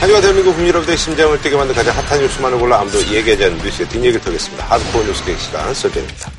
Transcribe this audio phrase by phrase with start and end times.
[0.00, 3.88] 하지만 대한민국 국민 여러분들의 심장을 뛰게 만든 가장 핫한 뉴스만을 골라 아무도 얘기하지 않는 뉴스의
[3.88, 4.64] 뒷얘기를 털겠습니다.
[4.64, 6.30] 하드코어 뉴스 갱 시간 설정입니다.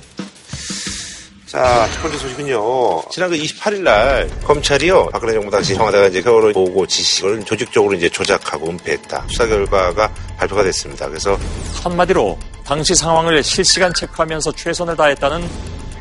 [1.46, 3.04] 자, 첫 번째 소식은요.
[3.12, 5.10] 지난 그 28일 날 검찰이요.
[5.12, 9.26] 박근혜 정부 당시 청와대가 이제 세월호 보고 지식을 조직적으로 이제 조작하고 은폐했다.
[9.30, 11.08] 수사 결과가 발표가 됐습니다.
[11.08, 11.38] 그래서
[11.84, 15.48] 한마디로 당시 상황을 실시간 체크하면서 최선을 다했다는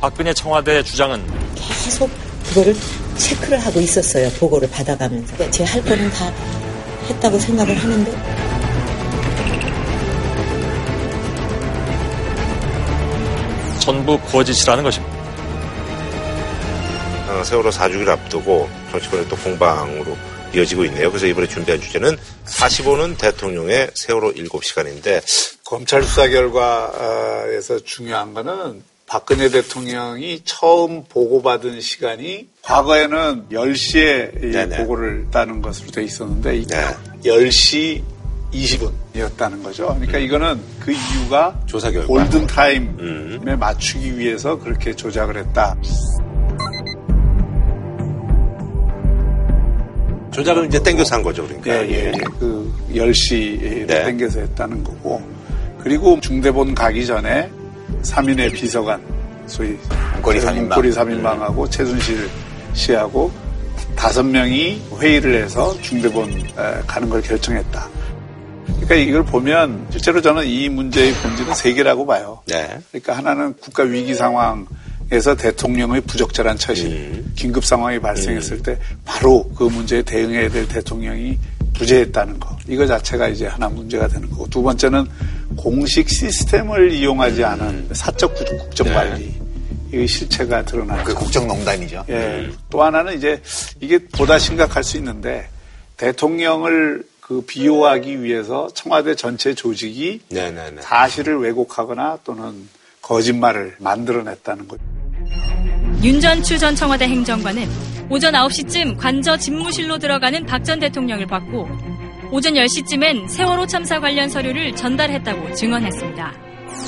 [0.00, 1.20] 박근혜 청와대 주장은
[1.56, 2.08] 계속
[2.48, 2.74] 그거를
[3.18, 4.30] 체크를 하고 있었어요.
[4.38, 5.50] 보고를 받아가면서.
[5.50, 6.32] 제 할 거는 다
[7.10, 8.50] 했다고 생각을 하는데
[13.80, 15.20] 전부 거짓이라는 것입니다.
[17.28, 20.16] 어, 세월호 4주기를 앞두고 정치권의 또 공방으로
[20.54, 21.10] 이어지고 있네요.
[21.10, 25.22] 그래서 이번에 준비한 주제는 45는 대통령의 세월호 7시간인데
[25.64, 34.76] 검찰 수사 결과에서 중요한 거는 박근혜 대통령이 처음 보고받은 시간이 과거에는 10시에 이 네네.
[34.76, 36.76] 보고를 따는 것으로 돼 있었는데 이 네.
[37.24, 38.02] 10시
[38.52, 39.88] 20분이었다는 거죠.
[39.96, 42.06] 그러니까 이거는 그 이유가 조사 결과.
[42.06, 43.56] 골든 타임에 음.
[43.58, 45.74] 맞추기 위해서 그렇게 조작을 했다.
[50.30, 51.44] 조작을 이제 땡겨서 한 거죠.
[51.48, 51.84] 그러니까.
[51.84, 52.12] 예, 예, 예.
[52.38, 54.04] 그 10시에 네.
[54.04, 55.20] 땡겨서 했다는 거고.
[55.80, 57.50] 그리고 중대본 가기 전에
[58.02, 59.02] 3인의 비서관,
[59.46, 59.76] 소위
[60.14, 60.80] 문고리 삼인방.
[60.80, 62.28] 문고리 3인방 하고 최순실
[62.72, 63.30] 씨하고
[63.96, 67.88] 다섯 명이 회의를 해서 중대본 에, 가는 걸 결정했다.
[68.66, 72.40] 그러니까 이걸 보면 실제로 저는 이 문제의 본질은 세 개라고 봐요.
[72.46, 72.78] 네.
[72.90, 77.32] 그러니까 하나는 국가 위기 상황에서 대통령의 부적절한 처신, 음.
[77.36, 81.38] 긴급 상황이 발생했을 때 바로 그 문제에 대응해야 될 대통령이
[81.74, 82.56] 부재했다는 거.
[82.68, 84.48] 이거 자체가 이제 하나 문제가 되는 거고.
[84.48, 85.06] 두 번째는
[85.56, 89.34] 공식 시스템을 이용하지 않은 사적 구- 국정 관리.
[89.92, 91.20] 이 실체가 드러나는 그 거.
[91.20, 92.04] 국정농단이죠.
[92.10, 92.48] 예.
[92.70, 93.42] 또 하나는 이제
[93.80, 95.48] 이게 보다 심각할 수 있는데
[95.96, 100.82] 대통령을 그 비호하기 위해서 청와대 전체 조직이 네네네.
[100.82, 102.68] 사실을 왜곡하거나 또는
[103.02, 104.82] 거짓말을 만들어냈다는 거죠.
[106.02, 107.68] 윤 전추 전 청와대 행정관은
[108.08, 111.68] 오전 9시쯤 관저 집무실로 들어가는 박 전 대통령을 봤고
[112.32, 116.32] 오전 10시쯤엔 세월호 참사 관련 서류를 전달했다고 증언했습니다.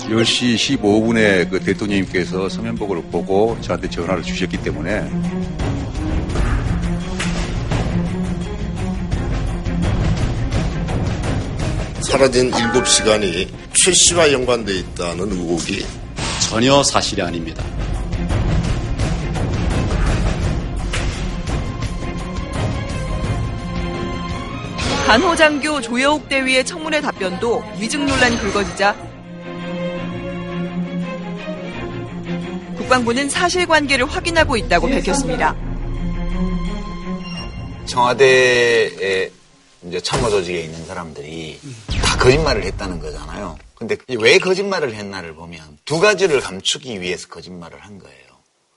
[0.09, 5.03] 10시 15분에 그 대통령님께서 서면복을 보고 저한테 전화를 주셨기 때문에
[12.00, 15.84] 사라진 7시간이 최 씨와 연관돼 있다는 의혹이
[16.49, 17.65] 전혀 사실이 아닙니다.
[25.12, 28.97] 간호장교 조여옥 대위의 청문회 답변도 위증 논란이 불거지자
[32.78, 35.55] 국방부는 사실관계를 확인하고 있다고 밝혔습니다.
[37.84, 39.31] 청와대에
[39.87, 41.61] 이제 참모 조직에 있는 사람들이
[42.03, 43.59] 다 거짓말을 했다는 거잖아요.
[43.75, 48.17] 근데 왜 거짓말을 했나를 보면 두 가지를 감추기 위해서 거짓말을 한 거예요.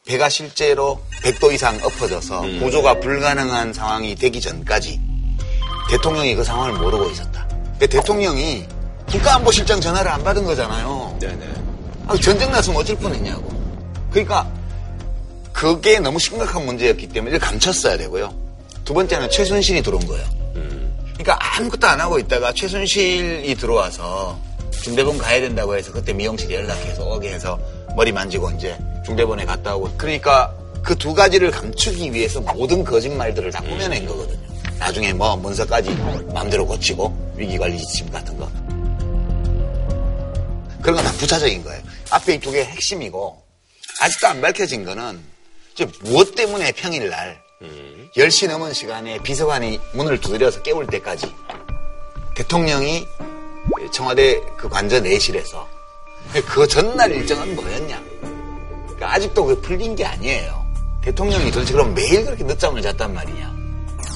[0.06, 5.15] 배가 실제로 100도 이상 엎어져서 구조가 불가능한 상황이 되기 전까지
[5.90, 7.48] 대통령이 그 상황을 모르고 있었다.
[7.72, 8.66] 근데 대통령이
[9.08, 11.18] 국가안보실장 전화를 안 받은 거잖아요.
[11.20, 11.54] 네네.
[12.08, 13.50] 아, 전쟁 났으면 어쩔 뻔했냐고.
[14.10, 14.48] 그러니까
[15.54, 18.34] 그게 너무 심각한 문제였기 때문에 감췄어야 되고요.
[18.84, 20.26] 두 번째는 최순실이 들어온 거예요.
[21.14, 24.38] 그러니까 아무것도 안 하고 있다가 최순실이 들어와서
[24.72, 27.58] 중대본 가야 된다고 해서 그때 미용실에 연락해서 오게 해서
[27.96, 30.54] 머리 만지고 이제 중대본에 갔다 오고 그러니까
[30.84, 34.55] 그 두 가지를 감추기 위해서 모든 거짓말들을 다 꾸며낸 거거든요.
[34.80, 35.90] 나중에 뭐 문서까지
[36.34, 38.50] 마음대로 고치고 위기관리 지침 같은 거.
[40.82, 41.82] 그런 건 다 부차적인 거예요.
[42.12, 43.44] 앞에 이 두 개의 핵심이고
[44.02, 45.20] 아직도 안 밝혀진 거는
[46.02, 47.42] 무엇 때문에 평일날
[48.16, 51.34] 10시 넘은 시간에 비서관이 문을 두드려서 깨울 때까지
[52.36, 53.06] 대통령이
[53.92, 55.68] 청와대 그 관저 내실에서
[56.46, 58.04] 그 전날 일정은 뭐였냐.
[58.86, 60.66] 그러니까 아직도 그 풀린 게 아니에요.
[61.02, 63.55] 대통령이 도대체 그럼 매일 그렇게 늦잠을 잤단 말이냐.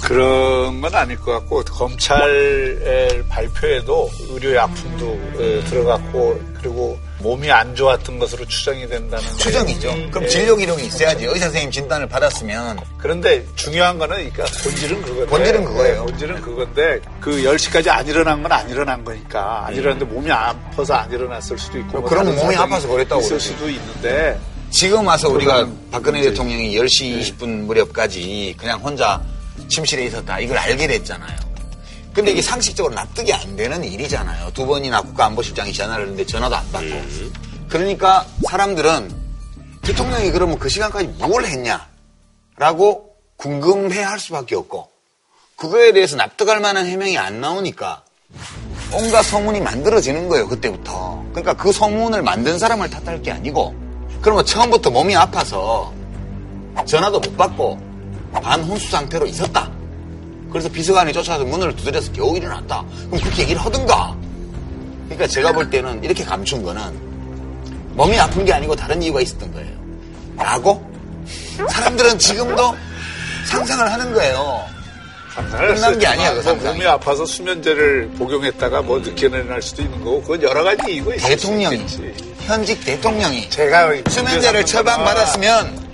[0.03, 8.45] 그런 건 아닐 것 같고 검찰 발표에도 의료약품도 어, 들어갔고 그리고 몸이 안 좋았던 것으로
[8.45, 9.87] 추정이 된다는 추정이죠.
[9.89, 10.27] 내용이, 그럼 예.
[10.29, 11.25] 진료 기록이 있어야지.
[11.25, 15.93] 의사 선생님 진단을 받았으면 그런데 중요한 거는 그러니까 본질은 그건데 본질은 그거예요.
[16.05, 20.95] 네, 본질은 그건데 그 10시까지 안 일어난 건 안 일어난 거니까 안 일어났는데 몸이 아파서
[20.95, 22.05] 안 일어났을 수도 있고 뭐 음.
[22.09, 23.47] 그럼 몸이 아파서 그랬다고 있을 그러지.
[23.49, 24.39] 수도 있는데
[24.71, 26.29] 지금 와서 우리가 박근혜 문제지.
[26.31, 29.21] 대통령이 10시 20분 무렵까지 그냥 혼자
[29.69, 30.39] 침실에 있었다.
[30.39, 31.37] 이걸 알게 됐잖아요.
[32.13, 34.51] 근데 이게 상식적으로 납득이 안 되는 일이잖아요.
[34.53, 37.01] 두 번이나 국가안보실장이 전화를 했는데 전화도 안 받고.
[37.69, 39.15] 그러니까 사람들은
[39.83, 41.87] 대통령이 그러면 그 시간까지 뭘 했냐?
[42.57, 44.89] 라고 궁금해 할 수밖에 없고.
[45.55, 48.03] 그거에 대해서 납득할 만한 해명이 안 나오니까
[48.91, 51.23] 온갖 소문이 만들어지는 거예요, 그때부터.
[51.29, 53.75] 그러니까 그 소문을 만든 사람을 탓할 게 아니고,
[54.21, 55.93] 그러면 처음부터 몸이 아파서
[56.85, 57.88] 전화도 못 받고
[58.31, 59.69] 반혼수 상태로 있었다.
[60.51, 62.83] 그래서 비서관이 쫓아와서 문을 두드려서 겨우 일어났다.
[63.07, 64.15] 그럼 그렇게 얘기를 하든가.
[65.05, 66.81] 그러니까 제가 볼 때는 이렇게 감춘 거는
[67.95, 69.71] 몸이 아픈 게 아니고 다른 이유가 있었던 거예요.
[70.37, 70.83] 라고
[71.69, 72.75] 사람들은 지금도
[73.45, 74.63] 상상을 하는 거예요.
[75.35, 76.73] 끝난 게 아니야, 그뭐 상상이.
[76.73, 81.27] 몸이 아파서 수면제를 복용했다가 뭐 늦게 일어날 수도 있는 거고 그건 여러 가지 이유가 수
[81.27, 82.13] 대통령이, 있겠지.
[82.41, 85.87] 현직 대통령이 제가 수면제를 처방받았으면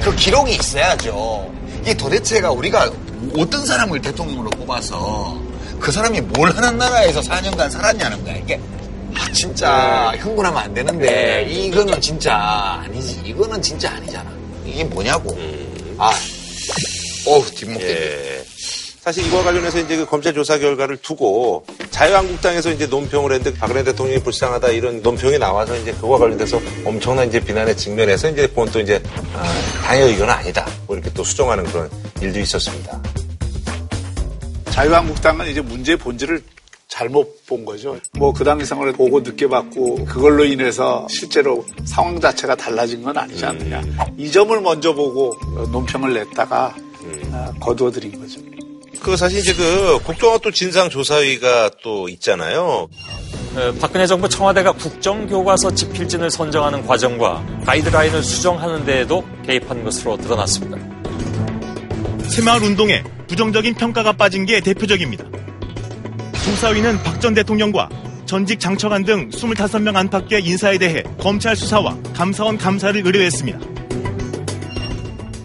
[0.00, 1.52] 그 기록이 있어야죠.
[1.84, 2.90] 이게 도대체가 우리가
[3.36, 5.38] 어떤 사람을 대통령으로 뽑아서
[5.78, 8.36] 그 사람이 뭘 하는 나라에서 4년간 살았냐는 거야.
[8.36, 8.58] 이게
[9.14, 13.20] 아, 진짜 흥분하면 안 되는데 이거는 진짜 아니지.
[13.26, 14.32] 이거는 진짜 아니잖아.
[14.64, 15.38] 이게 뭐냐고.
[15.98, 16.10] 아,
[17.26, 18.00] 어우 뒷목 때문에.
[18.00, 18.44] 예.
[19.04, 24.22] 사실 이와 관련해서 이제 그 검찰 조사 결과를 두고 자유한국당에서 이제 논평을 했는데 박근혜 대통령이
[24.22, 29.02] 불쌍하다 이런 논평이 나와서 이제 그와 관련돼서 엄청난 이제 비난에 직면해서 이제 그건 또 이제
[29.34, 29.44] 아,
[29.84, 30.66] 당의 의견은 아니다.
[30.86, 31.90] 뭐 이렇게 또 수정하는 그런
[32.22, 33.02] 일도 있었습니다.
[34.70, 36.42] 자유한국당은 이제 문제의 본질을
[36.88, 37.98] 잘못 본 거죠.
[38.16, 43.82] 뭐 그 당시상을 보고 늦게 받고 그걸로 인해서 실제로 상황 자체가 달라진 건 아니지 않느냐.
[44.16, 45.36] 이 점을 먼저 보고
[45.72, 46.74] 논평을 냈다가
[47.32, 48.40] 아, 거두어들인 거죠.
[49.04, 52.88] 그 사실 이제 그 국정원 또 진상조사위가 또 있잖아요.
[53.54, 60.78] 어, 박근혜 정부 청와대가 국정교과서 집필진을 선정하는 과정과 가이드라인을 수정하는 데에도 개입한 것으로 드러났습니다.
[62.30, 65.24] 새마을 운동에 부정적인 평가가 빠진 게 대표적입니다.
[66.44, 67.88] 조사위는 박 전 대통령과
[68.24, 73.73] 전직 장처관 등 25명 안팎의 인사에 대해 검찰 수사와 감사원 감사를 의뢰했습니다.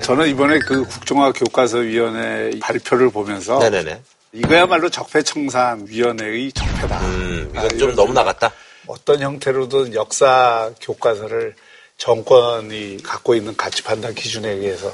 [0.09, 4.01] 저는 이번에 그 국정화 교과서위원회 발표를 보면서 네네네.
[4.33, 6.99] 이거야말로 적폐청산위원회의 적폐다.
[7.01, 8.51] 음, 아, 이건 좀 이런 너무 나갔다.
[8.87, 11.53] 어떤 형태로든 역사 교과서를
[11.97, 14.91] 정권이 갖고 있는 가치 판단 기준에 의해서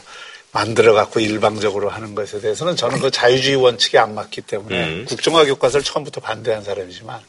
[0.52, 5.06] 만들어 갖고 일방적으로 하는 것에 대해서는 저는 그 자유주의 원칙에 안 맞기 때문에 음.
[5.08, 7.22] 국정화 교과서를 처음부터 반대한 사람이지만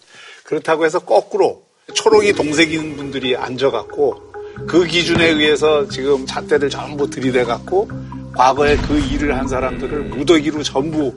[0.43, 1.63] 그렇다고 해서 거꾸로
[1.95, 4.26] 초록이 동색인 분들이 앉아갖고
[4.67, 7.89] 그 기준에 의해서 지금 잣대를 전부 들이대 갖고
[8.35, 11.15] 과거에 그 일을 한 사람들을 무더기로 전부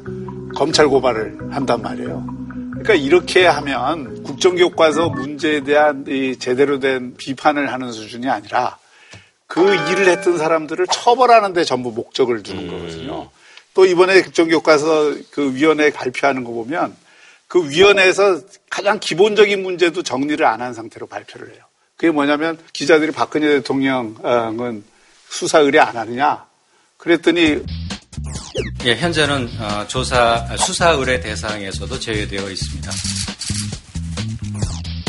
[0.55, 2.25] 검찰 고발을 한단 말이에요.
[2.71, 8.77] 그러니까 이렇게 하면 국정교과서 문제에 대한 이 제대로 된 비판을 하는 수준이 아니라
[9.47, 13.29] 그 일을 했던 사람들을 처벌하는 데 전부 목적을 두는 거거든요.
[13.73, 16.95] 또 이번에 국정교과서 그 위원회 발표하는 거 보면
[17.47, 21.63] 그 위원회에서 가장 기본적인 문제도 정리를 안 한 상태로 발표를 해요.
[21.99, 24.85] 그게 뭐냐면 기자들이 박근혜 대통령은
[25.27, 26.45] 수사 의뢰 안 하느냐?
[26.95, 27.61] 그랬더니
[28.85, 32.91] 예, 현재는 어, 조사 수사 의뢰 대상에서도 제외되어 있습니다.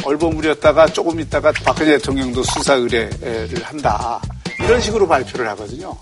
[0.03, 4.21] 얼버무렸다가 조금 있다가 박근혜 대통령도 수사 의뢰를 한다.
[4.59, 5.97] 이런 식으로 발표를 하거든요.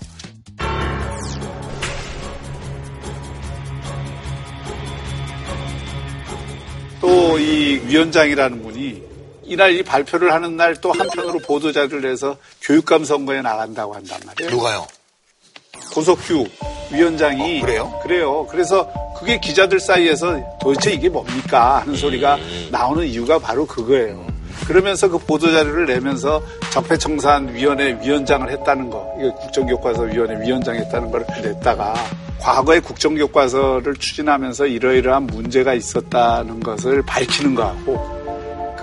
[6.99, 9.08] 또 이 위원장이라는 분이
[9.49, 14.49] 이날 이 발표를 하는 날 또 한편으로 보도자료를 내서 교육감 선거에 나간다고 한단 말이에요.
[14.51, 14.87] 누가요?
[15.93, 16.45] 고석규
[16.91, 17.99] 위원장이 어, 그래요?
[18.03, 18.47] 그래요.
[18.49, 22.37] 그래서 그게 기자들 사이에서 도대체 이게 뭡니까 하는 소리가
[22.71, 24.25] 나오는 이유가 바로 그거예요.
[24.67, 31.93] 그러면서 그 보도자료를 내면서 적폐청산위원회 위원장을 했다는 거, 이거 국정교과서위원회 위원장 했다는 걸 냈다가
[32.39, 38.18] 과거에 국정교과서를 추진하면서 이러이러한 문제가 있었다는 것을 밝히는 거하고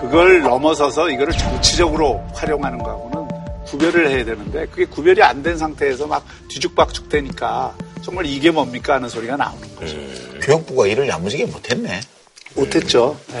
[0.01, 3.27] 그걸 넘어서서 이거를 정치적으로 활용하는 거하고는
[3.65, 9.09] 구별을 해야 되는데 그게 구별이 안 된 상태에서 막 뒤죽박죽 되니까 정말 이게 뭡니까 하는
[9.09, 9.97] 소리가 나오는 거죠.
[10.41, 11.99] 교육부가 일을 야무지게 못했네.
[12.53, 13.19] 못했죠.
[13.27, 13.39] 네.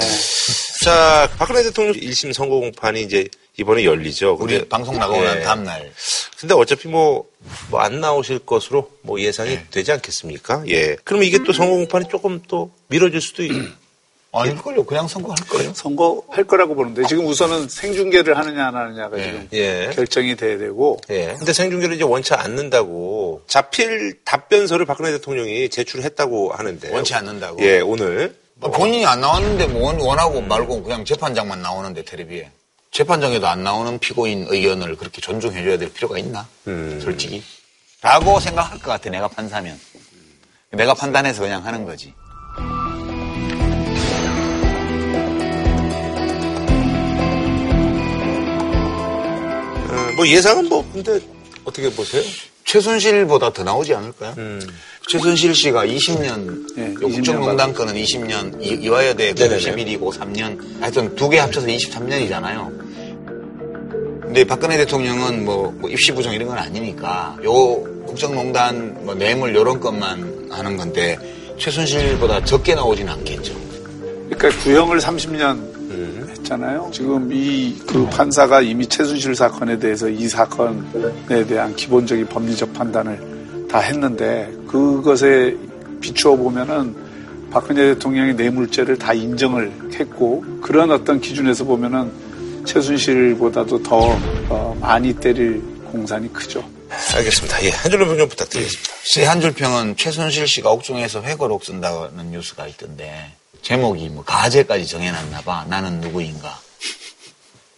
[0.83, 4.37] 자, 박근혜 대통령 1심 선거 공판이 이제 이번에 열리죠.
[4.39, 5.41] 우리 근데- 방송 나가고 난 예.
[5.41, 5.91] 다음날.
[6.39, 7.25] 근데 어차피 뭐,
[7.71, 9.65] 뭐 안 나오실 것으로 뭐 예상이 네.
[9.71, 10.63] 되지 않겠습니까?
[10.69, 10.95] 예.
[11.03, 13.51] 그러면 이게 또 선거 공판이 조금 또 미뤄질 수도 있,
[14.41, 14.83] 아닐걸요.
[14.85, 15.73] 그냥 선거할 거예요.
[15.73, 19.89] 선거할 거라고 보는데 지금 우선은 생중계를 하느냐 안 하느냐가 지금 예.
[19.93, 21.35] 결정이 돼야 되고 예.
[21.37, 26.91] 근데 생중계를 이제 원치 않는다고 자필 답변서를 박근혜 대통령이 제출했다고 하는데.
[26.93, 27.61] 원치 않는다고.
[27.63, 28.35] 예, 오늘.
[28.61, 32.49] 아, 본인이 안 나왔는데 뭐 원- 원하고 말고 그냥 재판장만 나오는데 텔레비에.
[32.91, 36.47] 재판장에도 안 나오는 피고인 의견을 그렇게 존중해줘야 될 필요가 있나?
[36.67, 36.99] 음.
[37.03, 37.43] 솔직히.
[38.01, 39.79] 라고 생각할 것 같아, 내가 판사면.
[40.71, 42.13] 내가 판단해서 그냥 하는 거지.
[50.17, 51.19] 뭐 예상은 뭐, 근데
[51.63, 52.23] 어떻게 보세요?
[52.65, 54.33] 최순실보다 더 나오지 않을까요?
[55.07, 59.57] 최순실 씨가 20년, 네, 국정농단 건은 20년, 이- 이화여대 네네네.
[59.99, 62.87] 91이고 3년, 하여튼 두 개 합쳐서 23년이잖아요.
[64.23, 67.53] 근데 박근혜 대통령은 뭐, 뭐 입시 부정 이런 건 아니니까 요
[68.05, 71.17] 국정농단 뭐 뇌물 요런 것만 하는 건데
[71.57, 73.53] 최순실보다 적게 나오진 않겠죠.
[74.29, 75.76] 그러니까 구형을 30년
[76.47, 76.89] 했잖아요.
[76.93, 83.79] 지금 이 그 판사가 이미 최순실 사건에 대해서 이 사건에 대한 기본적인 법리적 판단을 다
[83.79, 85.55] 했는데 그것에
[86.01, 86.95] 비추어 보면은
[87.51, 92.11] 박근혜 대통령이 뇌물죄를 다 인정을 했고 그런 어떤 기준에서 보면은
[92.65, 94.17] 최순실보다도 더
[94.49, 96.63] 어, 많이 때릴 공산이 크죠.
[97.15, 97.63] 알겠습니다.
[97.63, 98.91] 예, 한 줄로 평좀 부탁드리겠습니다.
[99.03, 105.65] 새한줄 평은 최순실 씨가 옥중에서 회고록 쓴다는 뉴스가 있던데 제목이 뭐 가제까지 정해놨나 봐.
[105.67, 106.59] 나는 누구인가.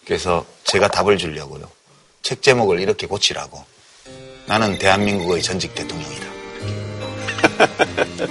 [0.05, 1.69] 그래서 제가 답을 주려고요.
[2.21, 3.63] 책 제목을 이렇게 고치라고.
[4.45, 6.27] 나는 대한민국의 전직 대통령이다.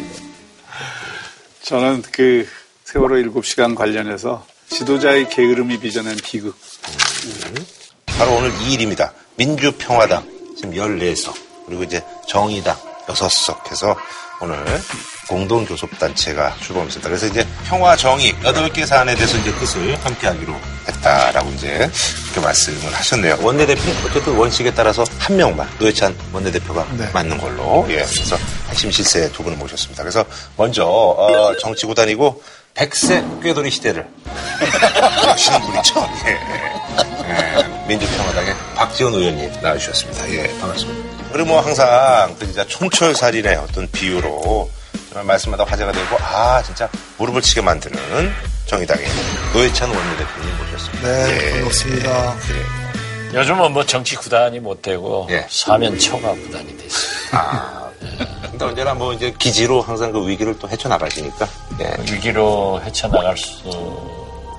[1.63, 2.49] 저는 그
[2.85, 6.57] 세월호 7시간 관련해서 지도자의 게으름이 빚어낸 비극.
[8.07, 9.13] 바로 오늘 2일입니다.
[9.37, 11.35] 민주평화당 지금 14석
[11.67, 12.77] 그리고 이제 정의당
[13.07, 13.97] 6석 해서
[14.41, 14.65] 오늘
[15.29, 17.09] 공동교섭단체가 출범했습니다.
[17.09, 20.55] 그래서 이제 평화 정의 8개 사안에 대해서 이제 뜻을 함께 하기로
[20.89, 21.91] 했다라고 이제
[22.25, 23.39] 그렇게 말씀을 하셨네요.
[23.43, 28.37] 원내대표 어쨌든 원칙에 따라서 한 명만 노회찬 원내대표가 맞는 걸로 예 그래서
[28.71, 30.03] 핵심 실세 두 분을 모셨습니다.
[30.03, 30.25] 그래서
[30.57, 32.43] 먼저 어, 정치 구단이고
[32.75, 34.07] 100세 꾀돌이 시대를
[35.29, 36.09] 여시는 분이죠.
[36.27, 36.31] 예.
[37.29, 40.31] 예, 민주평화당의 박지원 의원님 나와주셨습니다.
[40.31, 41.08] 예, 반갑습니다.
[41.33, 44.71] 그리고 뭐 항상 그 진짜 촌철살인의 어떤 비유로
[45.09, 47.99] 정말 말씀마다 화제가 되고 아 진짜 무릎을 치게 만드는
[48.67, 49.07] 정의당의
[49.53, 51.09] 노회찬 원내대표님 모셨습니다.
[51.09, 52.37] 네, 예, 반갑습니다.
[53.33, 53.39] 예.
[53.39, 55.47] 요즘은 뭐 정치 구단이 못 되고 예.
[55.49, 57.19] 사면초가 구단이 됐어요.
[57.33, 57.91] 아,
[58.41, 61.49] 그러니까 언제나 뭐 이제 기지로 항상 그 위기를 또 헤쳐나가시니까
[61.81, 62.13] 예.
[62.13, 64.11] 위기로 헤쳐나갈 수도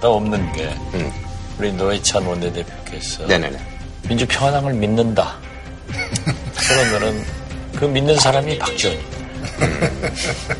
[0.01, 1.11] 없는 게 음.
[1.57, 3.59] 우리 노회찬 원내대표께서 네네네.
[4.07, 5.35] 민주평화당을 믿는다.
[6.67, 7.23] 그러면은
[7.77, 9.19] 그 믿는 사람이 박지원입니다.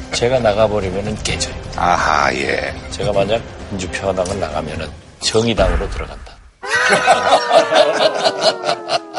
[0.16, 1.54] 제가 나가버리면은 깨져요.
[1.76, 2.74] 아하 예.
[2.92, 3.42] 제가 만약
[3.72, 4.90] 민주평화당을 나가면은
[5.22, 6.38] 정의당으로 들어간다.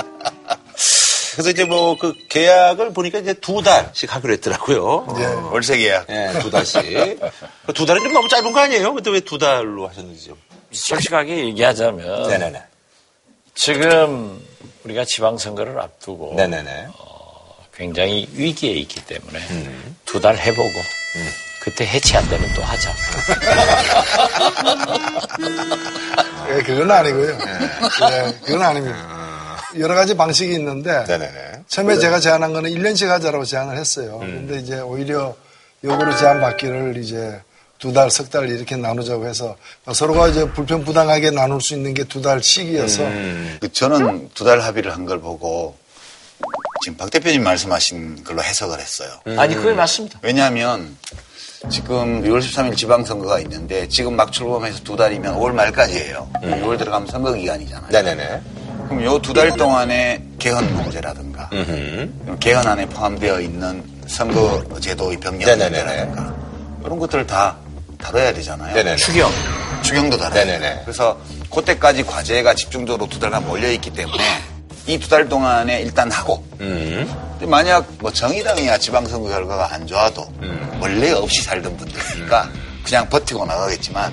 [1.32, 5.50] 그래서 이제 뭐 그 계약을 보니까 이제 두 달씩 하기로 했더라고요.
[5.52, 6.06] 월세 계약.
[6.10, 7.18] 예, 두 달씩.
[7.66, 8.92] 그두 달은 좀 너무 짧은 거 아니에요?
[8.94, 10.36] 근데 왜 두 달로 하셨는지 좀.
[10.72, 12.62] 솔직하게 얘기하자면 네네네.
[13.54, 14.40] 지금
[14.84, 16.88] 우리가 지방선거를 앞두고 네네네.
[17.74, 19.96] 굉장히 위기에 있기 때문에 음.
[20.04, 20.68] 두달 해보고
[21.62, 22.90] 그때 해체 안 되면 또 하자.
[26.50, 27.38] 예, 그건 아니고요.
[28.10, 29.20] 예, 그건 아닙니다.
[29.78, 31.62] 여러 가지 방식이 있는데 네네네.
[31.68, 34.18] 처음에 제가 제안한 거는 1년씩 하자라고 제안을 했어요.
[34.22, 34.46] 음.
[34.46, 35.34] 근데 이제 오히려
[35.84, 37.40] 요구를 제안받기를 이제
[37.80, 39.56] 두 달, 석 달 이렇게 나누자고 해서
[39.92, 43.56] 서로가 이제 불편부당하게 나눌 수 있는 게 두 달씩이어서 음.
[43.60, 45.76] 그 저는 두 달 합의를 한 걸 보고
[46.84, 49.08] 지금 박 대표님 말씀하신 걸로 해석을 했어요.
[49.38, 50.18] 아니 그게 맞습니다.
[50.22, 50.96] 왜냐하면
[51.70, 56.30] 지금 6월 13일 지방선거가 있는데 지금 막 출범해서 두 달이면 5월 말까지예요.
[56.42, 57.90] 6월 들어가면 선거 기간이잖아요.
[57.90, 58.40] 네네네.
[58.88, 62.36] 그럼 요 두 달 동안에 개헌 문제라든가 음흠.
[62.40, 65.82] 개헌 안에 포함되어 있는 선거제도의 변경 네네네네.
[66.04, 66.34] 문제라든가
[66.84, 67.56] 이런 것들을 다
[68.02, 68.74] 다뤄야 되잖아요.
[68.74, 68.96] 네네네.
[68.96, 69.30] 추경.
[69.82, 70.44] 추경도 다뤄야.
[70.58, 70.80] 돼요.
[70.84, 71.18] 그래서
[71.52, 74.22] 그때까지 과제가 집중적으로 두 달간 몰려있기 때문에
[74.86, 77.08] 이 두 달 동안에 일단 하고 음.
[77.42, 80.78] 만약 뭐 정의당이야 지방선거 결과가 안 좋아도 음.
[80.80, 82.48] 원래 없이 살던 분들이니까
[82.84, 84.12] 그냥 버티고 나가겠지만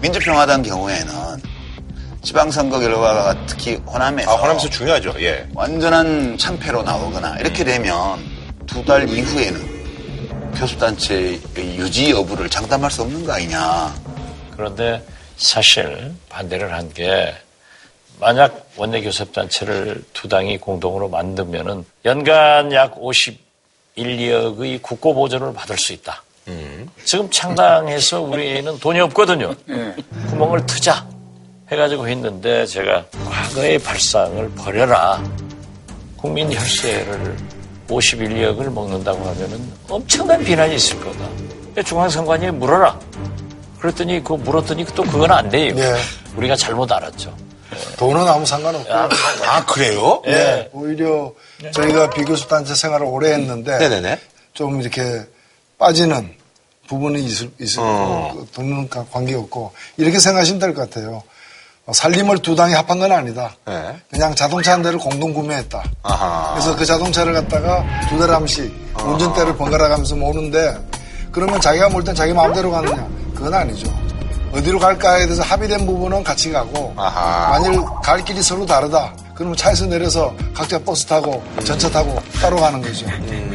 [0.00, 1.12] 민주평화당 경우에는
[2.22, 5.14] 지방선거 결과가 특히 호남에서 아, 호남에서 중요하죠.
[5.20, 5.46] 예.
[5.54, 8.18] 완전한 참패로 나오거나 이렇게 되면
[8.66, 9.75] 두 달 이후에는
[10.58, 13.94] 교섭단체의 유지 여부를 장담할 수 없는 거 아니냐.
[14.56, 15.02] 그런데
[15.36, 17.34] 사실 반대를 한 게
[18.18, 26.22] 만약 원내교섭단체를 두 당이 공동으로 만들면은 연간 약 51억의 국고보조를 받을 수 있다.
[27.04, 29.54] 지금 창당해서 우리는 돈이 없거든요.
[30.30, 31.06] 구멍을 트자
[31.70, 35.22] 해가지고 했는데 제가 과거의 발상을 버려라.
[36.16, 37.36] 국민 혈세를
[37.88, 41.28] 51억을 먹는다고 하면은 엄청난 비난이 있을 거다.
[41.84, 42.98] 중앙선관위에 물어라.
[43.80, 45.74] 그랬더니 그거 물었더니 또 그건 안 돼요.
[45.76, 45.94] 예.
[46.36, 47.34] 우리가 잘못 알았죠.
[47.98, 50.22] 돈은 아무 상관없고 아, 그래요?
[50.26, 51.32] 예, 오히려
[51.72, 54.18] 저희가 비교섭 단체 생활을 오래 했는데 네네네.
[54.54, 55.22] 좀 이렇게
[55.76, 56.32] 빠지는
[56.88, 58.32] 부분이 있을, 있을 어.
[58.34, 61.22] 그 돈은 가- 관계없고 이렇게 생각하시면 될 것 같아요.
[61.86, 63.52] 어, 살림을 두 당이 합한 건 아니다.
[63.64, 63.96] 네.
[64.10, 65.82] 그냥 자동차 한 대를 공동 구매했다.
[66.02, 66.50] 아하.
[66.54, 68.74] 그래서 그 자동차를 갖다가 두달 한씩
[69.04, 70.76] 운전대를 번갈아 가면서 모는데
[71.30, 73.06] 그러면 자기가 몰 땐 자기 마음대로 가느냐?
[73.34, 73.92] 그건 아니죠.
[74.52, 77.50] 어디로 갈까에 대해서 합의된 부분은 같이 가고 아하.
[77.50, 79.12] 만일 갈 길이 서로 다르다.
[79.36, 83.06] 그러면 차에서 내려서 각자 버스 타고 전차 타고 따로 가는 거죠.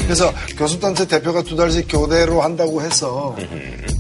[0.03, 3.35] 그래서 교섭단체 대표가 두 달씩 교대로 한다고 해서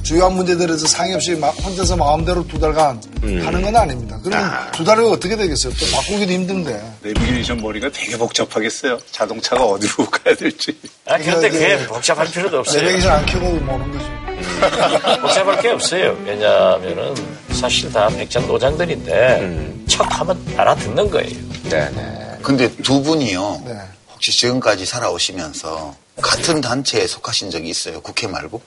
[0.03, 4.19] 주요한 문제들에서 상의 없이 마- 혼자서 마음대로 두 달간 하는 건 아닙니다.
[4.23, 5.73] 그러면 두 달을 어떻게 되겠어요?
[5.79, 6.81] 또 바꾸기도 힘든데.
[7.03, 8.99] 내비게이션 머리가 되게 복잡하겠어요.
[9.11, 10.77] 자동차가 어디로 가야 될지.
[11.07, 12.81] 아, 근데 그게 복잡할 필요도 없어요.
[12.81, 14.21] 내비게이션 안 켜고 모는 거죠.
[15.21, 16.17] 복잡할 게 없어요.
[16.25, 17.13] 왜냐하면은
[17.51, 21.50] 사실 다 백장 노장들인데 척하면 알아듣는 거예요.
[21.63, 22.39] 네네.
[22.43, 23.61] 근데 두 분이요.
[23.65, 23.77] 네.
[24.13, 28.01] 혹시 지금까지 살아오시면서 같은 단체에 속하신 적이 있어요?
[28.01, 28.61] 국회 말고?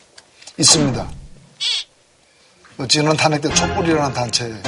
[0.59, 1.09] 있습니다.
[2.77, 4.53] 그 진원 탄핵 때 촛불이라는 단체.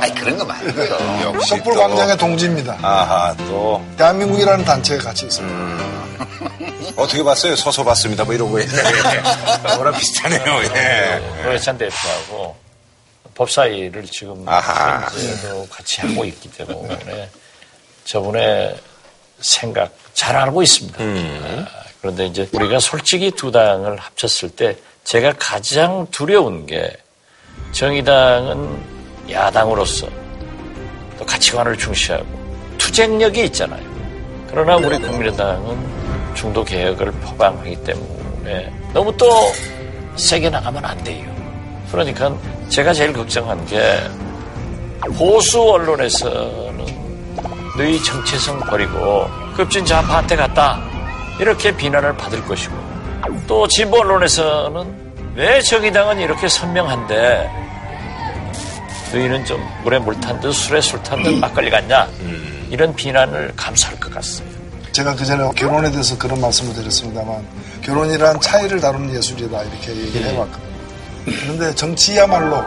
[0.00, 1.38] 아니 그런 거 말고요.
[1.46, 2.78] 촛불 또- 광장의 동지입니다.
[2.82, 3.82] 아하, 또.
[3.96, 5.88] 대한민국이라는 단체에 같이 있습니다.
[6.96, 7.56] 어떻게 봤어요?
[7.56, 8.24] 서서 봤습니다.
[8.24, 8.60] 뭐 이런 거.
[8.60, 8.66] 예.
[9.76, 10.42] 뭐랑 비슷하네요.
[10.74, 11.42] 예.
[11.44, 12.54] 노회찬 대표하고
[13.38, 15.00] 법사위를 지금 아하.
[15.02, 17.30] 현재도 같이 하고 있기 때문에
[18.04, 18.76] 저분의
[19.40, 20.98] 생각 잘 알고 있습니다.
[21.00, 21.66] 아,
[22.00, 26.96] 그런데 이제 우리가 솔직히 두 당을 합쳤을 때 제가 가장 두려운 게
[27.70, 30.08] 정의당은 야당으로서
[31.16, 32.26] 또 가치관을 중시하고
[32.76, 33.86] 투쟁력이 있잖아요.
[34.50, 39.30] 그러나 우리 국민의당은 중도 개혁을 포방하기 때문에 너무 또
[40.16, 41.32] 세게 나가면 안 돼요.
[41.92, 42.36] 그러니까
[42.68, 43.98] 제가 제일 걱정한 게
[45.16, 46.86] 보수 언론에서는
[47.76, 50.80] 너희 정체성 버리고 급진 좌파한테 갔다
[51.40, 52.74] 이렇게 비난을 받을 것이고
[53.46, 57.50] 또 진보 언론에서는 왜 정의당은 이렇게 선명한데
[59.12, 62.08] 너희는 좀 물에 물 탄 듯 술에 술 탄 듯 막걸리 같냐
[62.70, 64.58] 이런 비난을 감수할 것 같습니다.
[64.92, 67.46] 제가 그 전에 결혼에 대해서 그런 말씀을 드렸습니다만
[67.82, 70.67] 결혼이란 차이를 다루는 예술이다 이렇게 얘기를 해왔거든요.
[71.24, 72.62] 그런데 정치야말로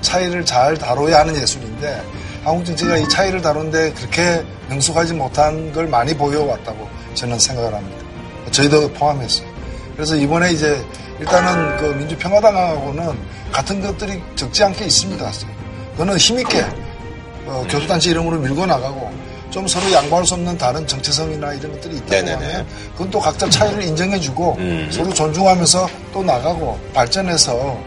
[0.00, 2.02] 차이를 잘 다뤄야 하는 예술인데
[2.44, 7.98] 한국 정치가 이 차이를 다루는데 그렇게 능숙하지 못한 걸 많이 보여왔다고 저는 생각을 합니다.
[8.50, 9.42] 저희도 포함해서.
[9.94, 10.82] 그래서 이번에 이제
[11.18, 13.18] 일단은 그 민주평화당하고는
[13.50, 15.30] 같은 것들이 적지 않게 있습니다.
[15.92, 16.64] 그거는 힘있게
[17.46, 19.10] 어, 교수단체 이름으로 밀고 나가고
[19.50, 22.34] 좀 서로 양보할 수 없는 다른 정체성이나 이런 것들이 있다고 네네네.
[22.34, 24.58] 하면 그건 또 각자 차이를 인정해주고
[24.90, 27.78] 서로 존중하면서 또 나가고 발전해서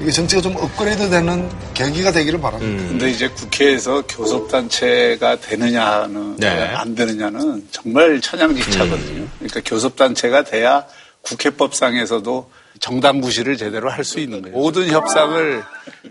[0.00, 2.84] 이게 정치가 좀 업그레이드 되는 계기가 되기를 바랍니다.
[2.88, 6.48] 근데 이제 국회에서 교섭단체가 되느냐는 네.
[6.48, 9.26] 안 되느냐는 정말 천양직차거든요.
[9.38, 10.84] 그러니까 교섭단체가 돼야
[11.22, 14.56] 국회법상에서도 정당 부실을 제대로 할 수 있는 거예요.
[14.56, 15.62] 모든 협상을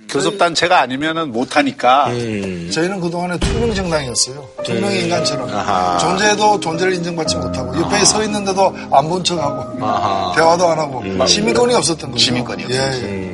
[0.08, 4.48] 교섭단체가 아니면은 못하니까 저희는 그동안에 투명 정당이었어요.
[4.64, 5.50] 투명 인간처럼.
[5.50, 5.98] 아하.
[5.98, 10.32] 존재도 존재를 인정받지 못하고 옆에 서 있는데도 안 본 척하고 아하.
[10.36, 12.24] 대화도 안 하고 시민권이 없었던 거죠.
[12.24, 13.06] 시민권이 예, 없었죠.
[13.08, 13.29] 예.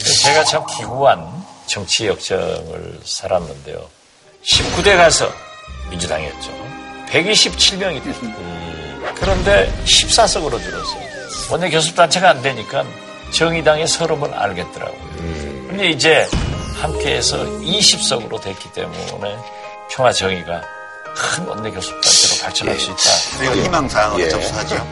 [0.00, 3.88] 제가 참 기구한 정치 역정을 살았는데요.
[4.42, 5.30] 19대 가서
[5.90, 6.50] 민주당이었죠.
[7.08, 8.30] 127명이 됐어요.
[9.16, 11.10] 그런데 14석으로 줄었어요.
[11.50, 12.84] 원내 교섭단체가 안 되니까
[13.32, 15.10] 정의당의 서름을 알겠더라고요.
[15.68, 16.26] 근데 이제
[16.80, 19.36] 함께해서 20석으로 됐기 때문에
[19.90, 20.62] 평화 정의가
[21.14, 23.44] 큰 원내 교섭단체로 발전할 수 있다.
[23.44, 24.28] 이거 희망사항으로 예.
[24.28, 24.86] 접수하죠.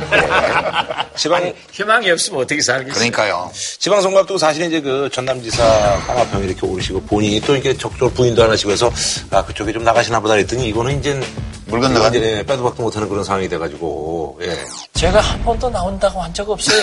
[1.16, 2.94] 지방, 희망이 없으면 어떻게 살겠어요?
[2.94, 3.50] 그러니까요.
[3.78, 5.64] 지방선거도 사실은 이제 그 전남지사
[6.06, 8.90] 황화평이 이렇게 오르시고 본인이 또 이렇게 적극적으로 부인도 안 하시고 해서
[9.30, 11.18] 아, 그쪽에 좀 나가시나 보다 했더니 이거는 이제
[11.66, 14.58] 물 건너간 이제 빼도 박도 못하는 그런 상황이 돼가지고, 예.
[14.94, 16.80] 제가 한 번도 나온다고 한 적 없어요.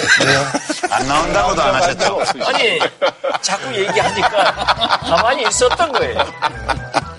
[0.92, 2.20] 안 나온다고도 안 하셨죠?
[2.44, 2.80] 아니,
[3.42, 6.20] 자꾸 얘기하니까 가만히 있었던 거예요.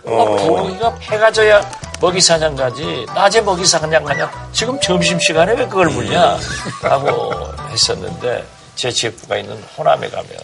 [0.07, 1.61] 어, 부엉이가 패가 져야
[2.01, 3.05] 먹이 사냥 가지.
[3.15, 4.51] 낮에 먹이 사냥 가냐.
[4.53, 6.39] 지금 점심시간에 왜 그걸 묻냐.
[6.83, 7.33] 라고
[7.71, 10.37] 했었는데, 제 지역구가 있는 호남에 가면은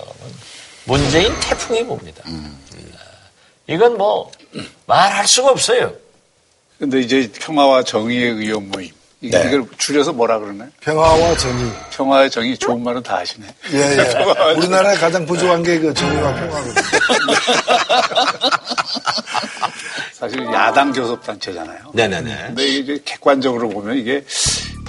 [0.84, 2.22] 문재인 태풍이 봅니다.
[3.68, 4.30] 이건 뭐,
[4.86, 5.92] 말할 수가 없어요.
[6.78, 8.90] 근데 이제 평화와 정의의 의원 모임.
[9.22, 9.44] 이- 네.
[9.46, 10.68] 이걸 줄여서 뭐라 그러나요?
[10.80, 11.72] 평화와 정의.
[11.92, 13.46] 평화의 정의 좋은 말은 다 하시네.
[13.72, 14.24] 예, 예.
[14.58, 16.74] 우리나라에 가장 부족한 게 그 정의와 평화거든요.
[20.12, 21.78] 사실 야당 교섭단체잖아요.
[21.94, 22.44] 네네네.
[22.48, 24.24] 근데 이게 객관적으로 보면 이게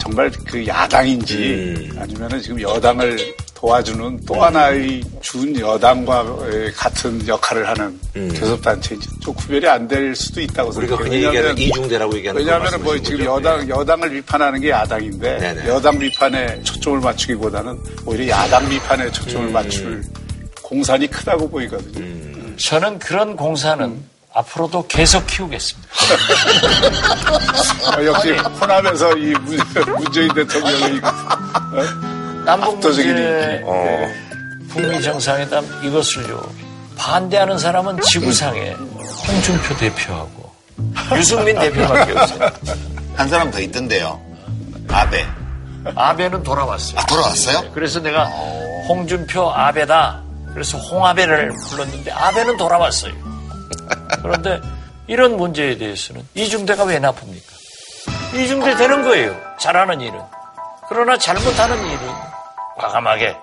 [0.03, 1.97] 정말 그 야당인지 음.
[1.97, 3.17] 아니면은 지금 여당을
[3.55, 6.25] 도와주는 또 하나의 준 여당과
[6.75, 10.77] 같은 역할을 하는 교섭단체인지 좀 구별이 안 될 수도 있다고 음.
[10.77, 11.49] 우리가 생각해요.
[11.49, 13.31] 흔히 이중대라고 얘기하는 왜냐하면 뭐 지금 거죠?
[13.35, 15.67] 여당 여당을 비판하는 게 야당인데 네네.
[15.69, 19.53] 여당 비판에 초점을 맞추기보다는 오히려 야당 비판에 초점을 음.
[19.53, 20.03] 맞출
[20.61, 22.55] 공산이 크다고 보이거든요.
[22.57, 23.97] 저는 그런 공사는
[24.33, 25.89] 앞으로도 계속 키우겠습니다.
[27.95, 29.59] 아, 역시 호남에서 이 문-
[29.97, 31.01] 문재 인 대통령의
[32.45, 33.63] 남북 압도적인 문제 인기.
[33.65, 34.07] 어.
[34.69, 36.41] 북미 정상회담 이것을요
[36.97, 38.71] 반대하는 사람은 지구상에
[39.27, 40.51] 홍준표 대표하고
[41.15, 42.49] 유승민 대표밖에 없어요.
[43.15, 44.19] 한 사람 더 있던데요.
[44.89, 45.25] 아베.
[45.95, 46.97] 아베는 돌아왔어요.
[46.99, 47.71] 아, 돌아왔어요?
[47.73, 48.25] 그래서 내가
[48.87, 50.21] 홍준표 아베다.
[50.53, 53.13] 그래서 홍아베를 불렀는데 아베는 돌아왔어요.
[54.21, 54.61] 그런데
[55.07, 57.53] 이런 문제에 대해서는 이중대가 왜 나쁩니까?
[58.33, 59.35] 이중대 되는 거예요.
[59.59, 60.19] 잘하는 일은.
[60.89, 61.99] 그러나 잘못하는 일은
[62.77, 63.35] 과감하게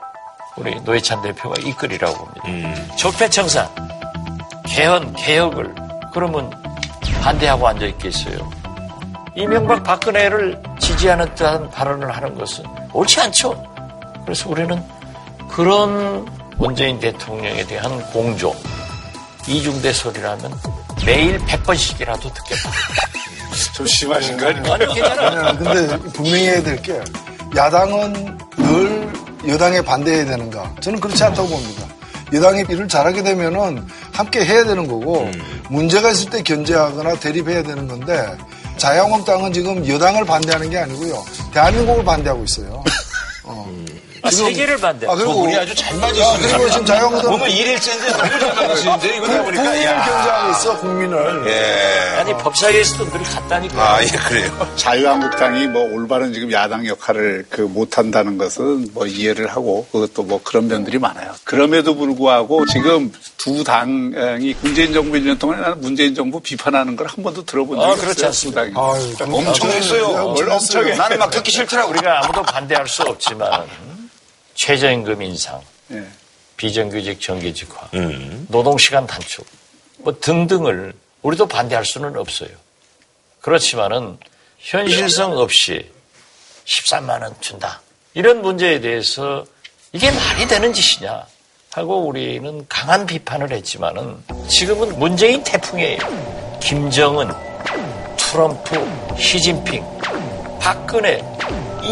[0.56, 2.96] 우리 노회찬 대표가 이끌이라고 봅니다.
[2.96, 3.68] 적폐청산,
[4.66, 5.74] 개헌, 개혁을
[6.12, 6.50] 그러면
[7.22, 8.50] 반대하고 앉아 있겠어요.
[9.36, 13.62] 이명박 박근혜를 지지하는 듯한 발언을 하는 것은 옳지 않죠.
[14.24, 14.82] 그래서 우리는
[15.48, 16.26] 그런
[16.56, 18.54] 문재인 대통령에 대한 공조,
[19.50, 20.58] 이중대 소리라면
[21.04, 22.70] 매일 100번씩이라도 듣겠다.
[23.74, 24.72] 좀 심하신 거 아니에요?
[24.72, 25.58] 아니, 괜찮아요.
[25.58, 27.00] 근데 분명히 해야 될 게
[27.56, 29.12] 야당은 늘
[29.48, 30.72] 여당에 반대해야 되는가?
[30.80, 31.84] 저는 그렇지 않다고 봅니다.
[32.32, 35.28] 여당이 일을 잘하게 되면은 함께 해야 되는 거고
[35.68, 38.36] 문제가 있을 때 견제하거나 대립해야 되는 건데
[38.76, 41.24] 자유한국당은 지금 여당을 반대하는 게 아니고요.
[41.52, 42.84] 대한민국을 반대하고 있어요.
[43.44, 43.66] 어.
[44.22, 45.12] 아, 세계를 반대하고.
[45.12, 46.36] 아, 그리고 두 분이 아주 잘 아, 맞으시네요.
[46.56, 50.04] 그리고 지금 자유한국당 오늘 일일째인데 너무 잘 맞으시는데 이거 내가 보니까 국민을 야.
[50.04, 51.42] 견제하고 있어 국민을.
[51.46, 52.18] 예.
[52.20, 53.94] 아니 법사위에서도 늘 갔다니까.
[53.94, 54.72] 아, 예, 그래요.
[54.76, 60.68] 자유한국당이 뭐 올바른 지금 야당 역할을 그 못한다는 것은 뭐 이해를 하고 그것도 뭐 그런
[60.68, 61.32] 면들이 많아요.
[61.44, 67.24] 그럼에도 불구하고 지금 두 당이 문재인 정부 1년 동안에 나는 문재인 정부 비판하는 걸 한
[67.24, 68.04] 번도 들어본 적이 아, 없어요.
[68.04, 68.64] 그렇지 않습니다.
[68.66, 69.32] 두 당이.
[69.32, 70.08] 아유, 엄청 했어요.
[70.12, 70.94] 뭘 엄청 해.
[70.94, 71.90] 나는 막 듣기 싫더라고.
[71.90, 73.64] 우리가 아무도 반대할 수 없지만
[74.60, 75.58] 최저임금 인상,
[75.90, 76.04] 예.
[76.58, 78.46] 비정규직 정규직화, 음.
[78.50, 79.46] 노동시간 단축
[80.00, 80.92] 뭐 등등을
[81.22, 82.50] 우리도 반대할 수는 없어요.
[83.40, 84.18] 그렇지만은
[84.58, 85.90] 현실성 없이
[86.66, 87.80] 13만 원 준다.
[88.12, 89.46] 이런 문제에 대해서
[89.92, 91.24] 이게 말이 되는 짓이냐
[91.72, 96.58] 하고 우리는 강한 비판을 했지만은 지금은 문재인 태풍이에요.
[96.60, 97.30] 김정은,
[98.18, 99.82] 트럼프, 시진핑,
[100.60, 101.22] 박근혜,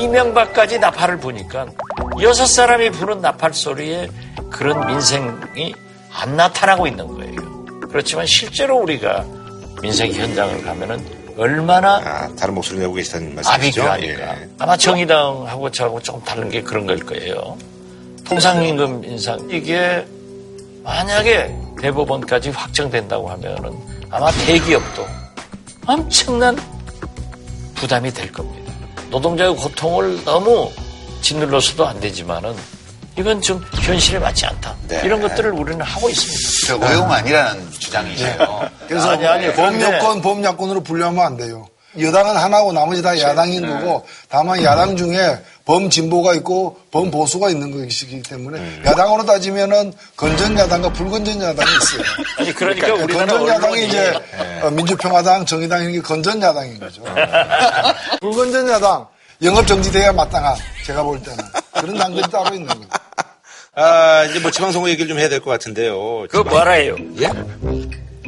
[0.03, 1.67] 이명박까지 나팔을 부니까
[2.23, 4.09] 여섯 사람이 부는 나팔 소리에
[4.51, 5.75] 그런 민생이
[6.13, 7.65] 안 나타나고 있는 거예요.
[7.89, 9.25] 그렇지만 실제로 우리가
[9.81, 11.05] 민생 현장을 가면은
[11.37, 13.81] 얼마나 아, 다른 목소리 내고 계시다는 말씀이죠?
[13.83, 14.41] 필요하니까.
[14.41, 14.49] 예.
[14.59, 17.57] 아마 정의당하고 저하고 조금 다른 게 그런 걸 거예요.
[18.25, 19.49] 통상임금 인상.
[19.49, 20.05] 이게
[20.83, 23.73] 만약에 대법원까지 확정된다고 하면은
[24.11, 25.07] 아마 대기업도
[25.87, 26.57] 엄청난
[27.77, 28.58] 부담이 될 겁니다.
[29.11, 30.71] 노동자의 고통을 너무
[31.23, 32.55] 짓눌러서도 안 되지만은
[33.19, 34.77] 이건 좀 현실에 맞지 않다.
[34.87, 35.01] 네.
[35.05, 36.79] 이런 것들을 우리는 하고 있습니다.
[36.79, 38.71] 저 의용 아니라는 주장이세요.
[38.87, 41.67] 그래서 아니, 아니, 범여권, 범야권으로 분류하면 안 돼요.
[41.99, 45.37] 여당은 하나고 나머지 다 야당인 거고 다만 야당 중에
[45.69, 52.03] 범진보가 있고 범보수가 있는 것이기 때문에 야당으로 따지면은 건전 야당과 불건전 야당이 있어요.
[52.39, 54.15] 아니 그러니까 우리나라 건전 야당이 언론이 이제
[54.63, 57.03] 어, 민주평화당, 정의당 이런 게 건전 야당인 거죠.
[58.23, 59.07] 불건전 야당
[59.43, 61.37] 영업 정지돼야 마땅한 제가 볼 때는
[61.75, 62.89] 그런 당들이 따로 있는 거죠.
[63.75, 66.27] 아, 이제 뭐 지방선거 얘기를 좀 해야 될 것 같은데요.
[66.31, 66.97] 그거 뭐라 해요?
[67.21, 67.29] 예?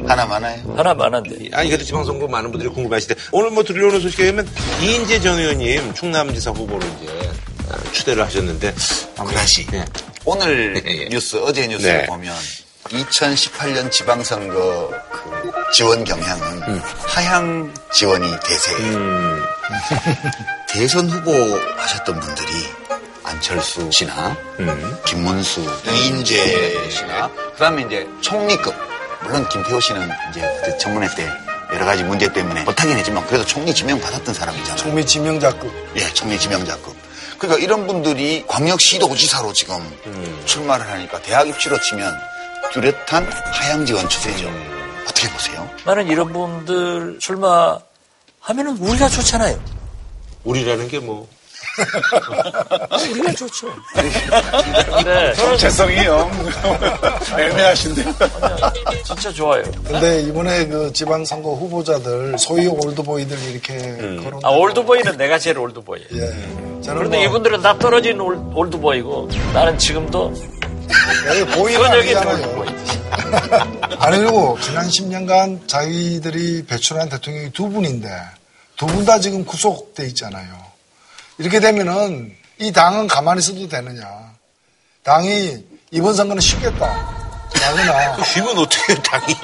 [0.07, 0.73] 하나 많아요.
[0.75, 1.49] 하나 많은데.
[1.53, 3.15] 아니, 그래도 지방선거 많은 분들이 궁금하시대.
[3.31, 4.47] 오늘 뭐 들려오는 소식에 의하면
[4.81, 7.31] 이인재 전 의원님 충남지사 후보로 이제
[7.69, 8.73] 아, 추대를 하셨는데.
[9.17, 9.85] 그다시 예.
[10.25, 11.09] 오늘 예, 예.
[11.09, 12.05] 뉴스 어제 뉴스를 네.
[12.07, 12.35] 보면
[12.89, 16.61] 2018년 지방선거 그 지원 경향은
[17.05, 18.97] 하향 지원이 대세예요.
[18.97, 19.43] 음,
[20.69, 21.31] 대선 후보
[21.77, 22.47] 하셨던 분들이
[23.23, 24.97] 안철수 씨나 음.
[25.05, 28.73] 김문수, 이인재 씨나 그다음에 이제 총리급
[29.23, 31.29] 물론 김태호 씨는 이제 그때 청문회 때
[31.73, 34.75] 여러 가지 문제 때문에 못하긴 했지만 그래도 총리 지명 받았던 사람이잖아요.
[34.75, 35.71] 총리 지명자급.
[35.95, 36.95] 예, 총리 지명자급.
[37.37, 39.77] 그러니까 이런 분들이 광역시도지사로 지금
[40.45, 42.13] 출마를 하니까 대학 입시로 치면
[42.73, 44.47] 뚜렷한 하향 지원 추세죠.
[45.03, 45.67] 어떻게 보세요?
[45.85, 49.59] 나는 이런 분들 출마하면은 우리가 좋잖아요.
[50.43, 51.27] 우리라는 게 뭐.
[53.11, 53.67] 우리가 좋죠.
[55.05, 56.31] 네, 저는 정체성이요.
[57.37, 58.03] 애매하신데.
[59.03, 59.63] 진짜 좋아요.
[59.85, 63.77] 근데 이번에 그 지방선거 후보자들 소위 올드보이들 이렇게
[64.23, 64.39] 거론.
[64.43, 65.99] 아, 올드보이는 내가 제일 올드보이.
[66.13, 66.19] 예.
[66.81, 70.33] 저는 그런데 뭐 이분들은 다 떨어진 올, 올드보이고 나는 지금도
[71.27, 72.35] 여기 보이는 아니잖아요.
[72.35, 72.81] 올드보이.
[73.99, 78.09] 아니고 지난 10년간 자기들이 배출한 대통령이 두 분인데
[78.77, 80.47] 두 분 다 지금 구속돼 있잖아요.
[81.41, 84.07] 이렇게 되면은 이 당은 가만히 있어도 되느냐.
[85.03, 86.85] 당이 이번 선거는 쉽겠다.
[87.59, 88.23] 나거나.
[88.23, 89.35] 쉬면 어떻게 당이.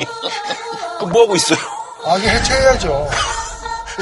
[0.99, 1.57] 그 뭐하고 있어요?
[2.05, 3.09] 아, 그 해체해야죠.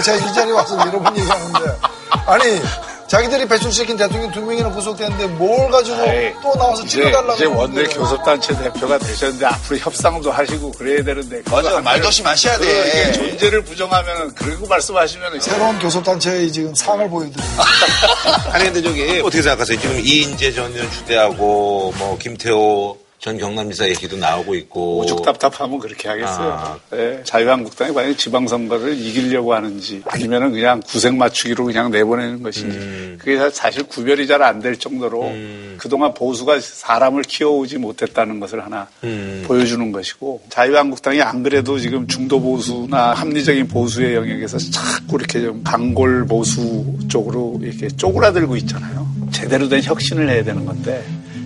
[0.03, 1.59] 제가 이 자리에 와서 여러 번 얘기하는데.
[2.25, 2.61] 아니,
[3.07, 7.33] 자기들이 배출시킨 대통령 두 명이나 구속됐는데 뭘 가지고 아이, 또 나와서 이제, 찍어달라고.
[7.35, 7.83] 이제 원내.
[7.83, 11.41] 교섭단체 대표가 되셨는데 앞으로 협상도 하시고 그래야 되는데.
[11.51, 12.65] 맞아, 말 조심하셔야 돼.
[12.65, 17.63] 그 이게 존재를 부정하면 그리고 말씀하시면 새로운 교섭단체에 지금 상을 보여드립니다.
[18.51, 19.79] 아니 근데 저기 어떻게 생각하세요?
[19.79, 26.07] 지금 이인재 전 의원 주대하고 뭐 김태호 전 경남지사 얘기도 나오고 있고 오죽 답답하면 그렇게
[26.07, 26.51] 하겠어요.
[26.51, 26.77] 아.
[26.93, 33.17] 예, 자유한국당이 만약 지방선거를 이기려고 하는지 아니면은 그냥 구색 맞추기로 그냥 내보내는 것인지 음.
[33.19, 35.33] 그게 사실 구별이 잘 안 될 정도로
[35.79, 39.43] 그동안 보수가 사람을 키워오지 못했다는 것을 하나 음.
[39.47, 46.27] 보여주는 것이고 자유한국당이 안 그래도 지금 중도 보수나 합리적인 보수의 영역에서 자꾸 이렇게 좀 강골
[46.27, 49.07] 보수 쪽으로 이렇게 쪼그라들고 있잖아요.
[49.31, 51.03] 제대로 된 혁신을 해야 되는 건데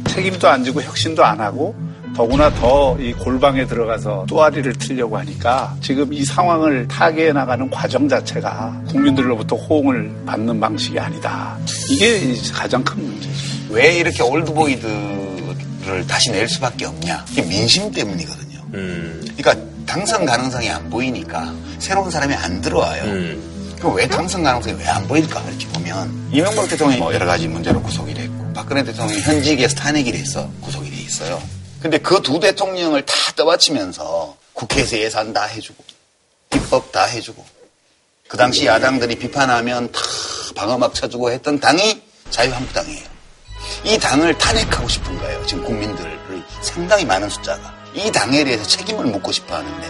[0.10, 1.76] 책임도 안 지고 혁신도 안 하고
[2.16, 8.82] 더구나 더 이 골방에 들어가서 또아리를 틀려고 하니까 지금 이 상황을 타개해 나가는 과정 자체가
[8.90, 11.58] 국민들로부터 호응을 받는 방식이 아니다.
[11.90, 13.34] 이게 가장 큰 문제죠.
[13.70, 17.26] 왜 이렇게 올드보이들을 다시 낼 수밖에 없냐?
[17.32, 18.60] 이게 민심 때문이거든요.
[18.72, 23.04] 그러니까 당선 가능성이 안 보이니까 새로운 사람이 안 들어와요.
[23.80, 25.42] 그럼 왜 당선 가능성이 왜 안 보일까?
[25.48, 28.29] 이렇게 보면 이명박 대통령이 뭐 여러 가지 문제로 구속이 됐고
[28.60, 31.42] 박근혜 대통령이 현직에서 탄핵이 돼서 구속이 돼 있어요.
[31.82, 35.82] 근데 그 두 대통령을 다 떠받치면서 국회에서 예산 다 해주고
[36.56, 37.46] 입법 다 해주고
[38.28, 40.02] 그 당시 야당들이 비판하면 다
[40.58, 43.06] 방어막 쳐주고 했던 당이 자유한국당이에요.
[43.86, 45.46] 이 당을 탄핵하고 싶은 거예요.
[45.46, 46.20] 지금 국민들의
[46.62, 47.74] 상당히 많은 숫자가.
[47.94, 49.88] 이 당에 대해서 책임을 묻고 싶어 하는데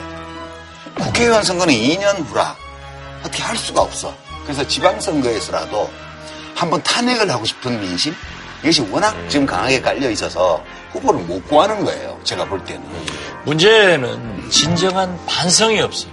[1.04, 2.56] 국회의원 선거는 2년 후라
[3.22, 4.16] 어떻게 할 수가 없어.
[4.44, 5.90] 그래서 지방선거에서라도
[6.54, 8.14] 한번 탄핵을 하고 싶은 민심?
[8.62, 12.20] 이것이 워낙 지금 강하게 깔려 있어서 후보를 못 구하는 거예요.
[12.24, 12.84] 제가 볼 때는.
[13.46, 16.12] 문제는 진정한 반성이 없어요.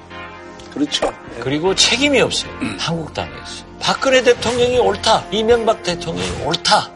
[0.73, 1.13] 그렇죠.
[1.41, 2.51] 그리고 책임이 없어요.
[2.79, 3.65] 한국당에서.
[3.81, 5.25] 박근혜 대통령이 옳다.
[5.31, 6.91] 이명박 대통령이 옳다.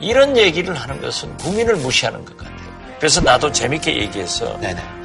[0.00, 2.54] 이런 얘기를 하는 것은 국민을 무시하는 것 같아요.
[2.98, 4.58] 그래서 나도 재밌게 얘기해서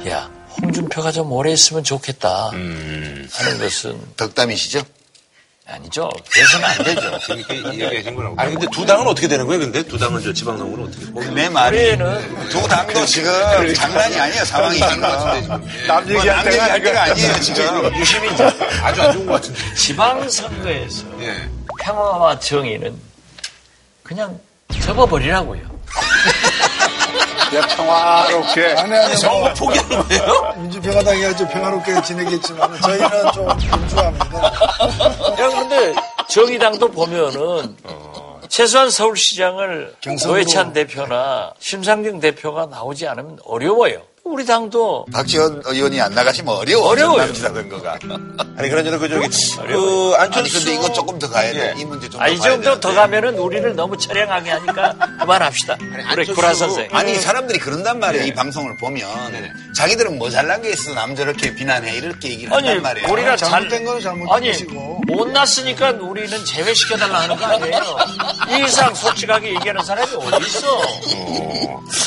[0.08, 0.30] 야
[0.60, 4.82] 홍준표가 좀 오래 있으면 좋겠다 하는 것은 덕담이시죠?
[5.70, 6.10] 아니죠.
[6.30, 7.18] 그래서는 안 되죠.
[7.26, 8.34] 재밌게 얘기하신 거라고.
[8.38, 9.60] 아니 근데 두 당은 어떻게 되는 거예요?
[9.60, 11.06] 근데 두 당은 저 지방당은 어떻게?
[11.12, 11.96] 그내 말이
[12.50, 13.32] 두 당도 지금
[13.74, 14.44] 장난이 아니에요.
[14.44, 15.00] 상황이 지금.
[15.00, 17.02] 남뭐 얘기할 남 때가 얘기할 때가.
[17.04, 17.40] 아니에요.
[17.40, 17.96] 지금.
[17.96, 19.74] 유시민자 아주 안 좋은 것 같은데.
[19.74, 21.48] 지방선거에서 예.
[21.80, 22.94] 평화와 정의는
[24.02, 24.38] 그냥
[24.80, 25.60] 접어버리라고요.
[27.50, 28.66] 그냥 평화롭게.
[28.78, 30.54] 아니, 아니, 뭐, 포기하는 거예요?
[30.58, 34.44] 민주평화당이 아주 평화롭게 지내겠지만 저희는 좀 분주합니다.
[34.44, 35.94] 야, 근데
[36.28, 37.76] 정의당도 보면은
[38.48, 40.34] 최소한 서울시장을 경선으로.
[40.34, 44.02] 노회찬 대표나 심상정 대표가 나오지 않으면 어려워요.
[44.30, 46.88] 우리 당도 박지원 의원이 안 나가시면 어려워.
[46.88, 47.18] 어려워요.
[47.18, 47.98] 남지사 선거가.
[48.56, 49.26] 아니 그러저나 그 저기
[49.66, 51.74] 그 아니 안철수 근데 이거 조금 더 가야 돼.
[51.76, 51.80] 예.
[51.80, 52.94] 이 문제 좀 아, 더이 정도 더.
[52.94, 55.76] 가면은 우리를 너무 처량하게 하니까 그만합시다.
[56.12, 56.88] 우리 구라 선생.
[56.92, 58.06] 아니 사람들이 그런단 네.
[58.06, 58.26] 말이에요.
[58.26, 59.08] 이 방송을 보면
[59.76, 63.08] 자기들은 뭐 잘난 게 있어 남 저렇게 비난해 이렇게 얘기를 아니, 한단 말이에요.
[63.12, 65.00] 우리가 잘, 잘못된 거는 잘못된 아니, 것이고.
[65.08, 67.96] 못 났으니까 우리는 제외시켜 달라 하는 거 아니에요.
[68.50, 70.80] 이 이상 솔직하게 얘기하는 사람이 어디 있어?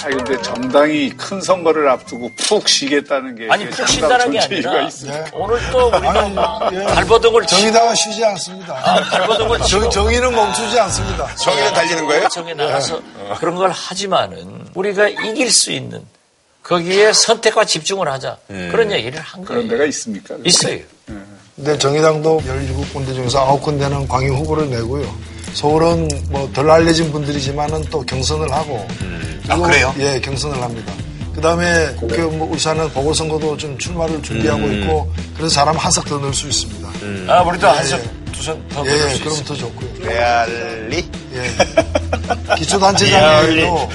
[0.04, 4.82] 아 근데 정당이 큰 선거를 앞두 고 푹 쉬겠다는 게 아니, 푹 쉰다는 게 아니라
[4.84, 5.26] 있습니다.
[5.34, 6.84] 오늘 또 우리가 아니, 예.
[6.86, 8.73] 발버둥을 치 정의당은 쉬지 않습니다.
[8.76, 11.36] 아, 발버둥을 치고 정, 정의는 멈추지 않습니다.
[11.36, 12.28] 정의는 달리는 거예요?
[12.30, 13.02] 정에 나가서
[13.39, 16.02] 그런 걸 하지만은 우리가 이길 수 있는
[16.63, 18.38] 거기에 선택과 집중을 하자.
[18.47, 19.71] 그런 얘기를 한 그런 거예요.
[19.71, 20.36] 데가 있습니까?
[20.45, 20.80] 있어요.
[21.56, 25.06] 근데 정의당도 17군데 중에서 9군데는 광역 후보를 내고요.
[25.54, 28.88] 서울은 뭐 덜 알려진 분들이지만은 또 경선을 하고.
[29.49, 29.93] 아, 그래요?
[29.99, 30.91] 예, 경선을 합니다.
[31.36, 36.34] 그 다음에 국회 뭐 울산은 보궐선거도 좀 출마를 준비하고 있고, 그래서 사람 한석 더 넣을
[36.34, 36.89] 수 있습니다.
[37.28, 38.32] 아, 우리도 예, 한석 예.
[38.32, 39.43] 두선 더 예, 넣을 예, 수 그럼.
[39.43, 39.89] 더 좋고요.
[40.06, 42.56] 레알리 예.
[42.56, 43.89] 기초단체장에도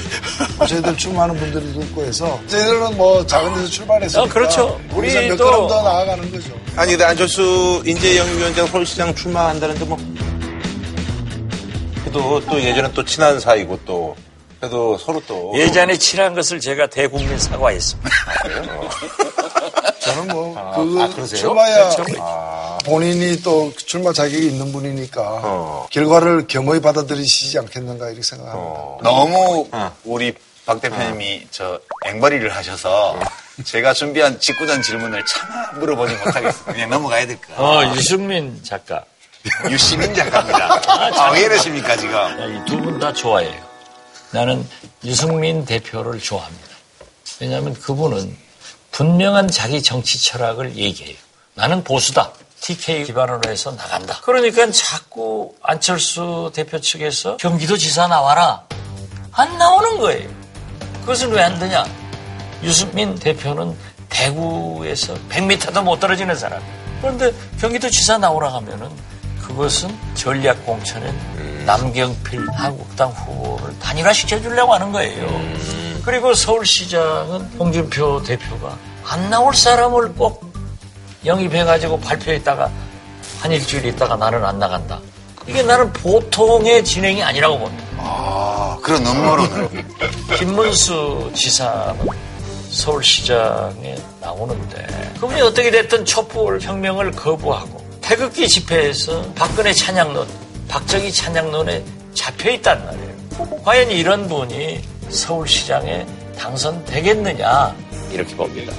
[0.66, 4.80] 저희들 출마하는 분들도 있고 해서 저희들은 뭐 작은 데서 출발해서 어, 그렇죠.
[4.92, 6.52] 우리가 몇 우리도- 걸음 더 나아가는 거죠.
[6.76, 9.96] 아니 근데 안철수 인재영입위원장 서울시장 출마한다는데 뭐
[12.02, 14.14] 그래도 또 예전에 또 친한 사이고 또
[14.60, 18.10] 그래도 서로 또 예전에 친한 것을 제가 대국민 사과했습니다.
[20.00, 21.40] 저는 뭐, 아, 그, 아, 그러세요?
[21.40, 22.04] 출마야 그렇죠.
[22.84, 25.86] 본인이 또 출마 자격이 있는 분이니까 어.
[25.90, 28.68] 결과를 겸허히 받아들이시지 않겠는가 이렇게 생각합니다.
[28.68, 28.98] 어.
[29.02, 29.68] 너무
[30.04, 30.34] 우리
[30.66, 33.18] 박 대표님이 저 앵벌이를 하셔서
[33.64, 36.64] 제가 준비한 직구전 질문을 차마 물어보지 못하겠어요.
[36.64, 37.66] 그냥 넘어가야 될것 같아요.
[37.90, 39.04] 어, 유승민 작가.
[39.70, 40.80] 유시민 작가입니다.
[41.16, 42.14] 아, 왜 이러십니까 지금?
[42.16, 43.67] 이 두 분 다 좋아해요.
[44.30, 44.66] 나는
[45.04, 46.68] 유승민 대표를 좋아합니다.
[47.40, 48.36] 왜냐하면 그분은
[48.92, 51.16] 분명한 자기 정치 철학을 얘기해요.
[51.54, 52.32] 나는 보수다.
[52.60, 54.20] TK 기반으로 해서 나간다.
[54.22, 58.64] 그러니까 자꾸 안철수 대표 측에서 경기도지사 나와라.
[59.32, 60.28] 안 나오는 거예요.
[61.00, 61.84] 그것은 왜 안 되냐?
[62.62, 63.76] 유승민 대표는
[64.08, 66.60] 대구에서 100m도 못 떨어지는 사람.
[67.00, 68.90] 그런데 경기도지사 나오라 하면은
[69.48, 75.26] 그것은 전략 공천엔 남경필 한국당 후보를 단일화시켜주려고 하는 거예요.
[76.04, 80.52] 그리고 서울시장은 홍준표 대표가 안 나올 사람을 꼭
[81.24, 82.70] 영입해가지고 발표했다가
[83.40, 85.00] 한 일주일 있다가 나는 안 나간다.
[85.46, 87.84] 이게 나는 보통의 진행이 아니라고 봅니다.
[87.96, 89.84] 아, 그런 음모론을.
[90.38, 92.06] 김문수 지사는
[92.70, 94.86] 서울시장에 나오는데
[95.20, 100.26] 그분이 어떻게 됐든 촛불 혁명을 거부하고 태극기 집회에서 박근혜 찬양론,
[100.66, 103.62] 박정희 찬양론에 잡혀 있단 말이에요.
[103.62, 106.06] 과연 이런 분이 서울시장에
[106.38, 107.76] 당선되겠느냐
[108.10, 108.72] 이렇게 봅니다.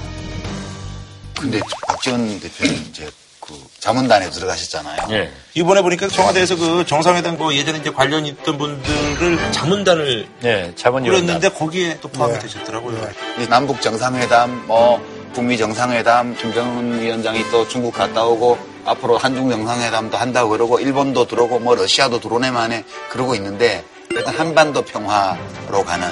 [1.39, 3.07] 근데 박지원 대표는 이제
[3.39, 5.07] 그 자문단에 들어가셨잖아요.
[5.11, 5.31] 예.
[5.53, 11.25] 이번에 보니까 청와대에서 그 정상회담 그 예전에 이제 관련 있던 분들을 자문단을 네, 자문위원단.
[11.27, 13.07] 꾸렸는데 거기에 또 포함이 되셨더라고요.
[13.37, 14.99] 이 남북 정상회담, 뭐
[15.33, 21.59] 북미 정상회담, 김정은 위원장이 또 중국 갔다 오고 앞으로 한중 정상회담도 한다고 그러고 일본도 들어오고
[21.59, 26.11] 뭐 러시아도 들어오네 만에 그러고 있는데 일단 한반도 평화로 가는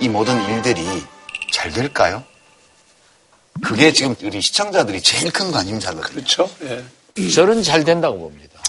[0.00, 0.84] 이 모든 일들이
[1.52, 2.22] 잘 될까요?
[3.62, 6.14] 그게 지금 우리 시청자들이 제일 큰 관심사거든요.
[6.14, 6.48] 그렇죠.
[6.62, 7.28] 예.
[7.28, 8.60] 저는 잘 된다고 봅니다.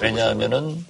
[0.00, 0.84] 왜냐하면은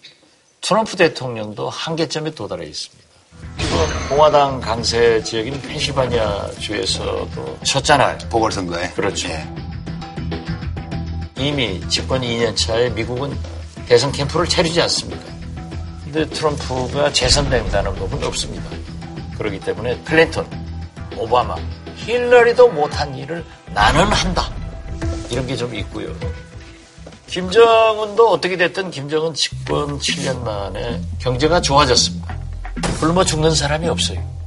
[0.61, 3.09] 트럼프 대통령도 한계점에 도달해 있습니다.
[3.57, 8.19] 그리고 공화당 강세 지역인 펜실바니아 주에서도 졌잖아요.
[8.31, 8.91] 보궐선거에.
[8.93, 9.29] 그렇죠.
[11.39, 13.37] 이미 집권 2년 차에 미국은
[13.87, 15.23] 대선 캠프를 차리지 않습니까?
[16.05, 18.65] 근데 트럼프가 재선된다는 법은 없습니다.
[19.37, 20.47] 그렇기 때문에 클린턴,
[21.17, 21.55] 오바마,
[21.97, 24.51] 힐러리도 못한 일을 나는 한다.
[25.31, 26.15] 이런 게 좀 있고요.
[27.27, 32.37] 김정은도 어떻게 됐든 김정은 집권 7년 만에 경제가 좋아졌습니다.
[33.01, 34.38] 굶어 죽는 사람이 없어요.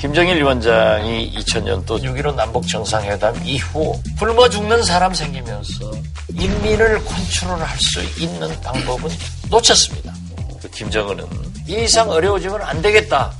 [0.00, 5.90] 김정일 위원장이 2000년도 6.15 남북 정상회담 이후 굶어 죽는 사람 생기면서
[6.34, 9.10] 인민을 컨트롤할 수 있는 방법은
[9.50, 10.12] 놓쳤습니다.
[10.60, 11.26] 그 김정은은
[11.66, 13.32] 이 이상 어려워지면 안 되겠다.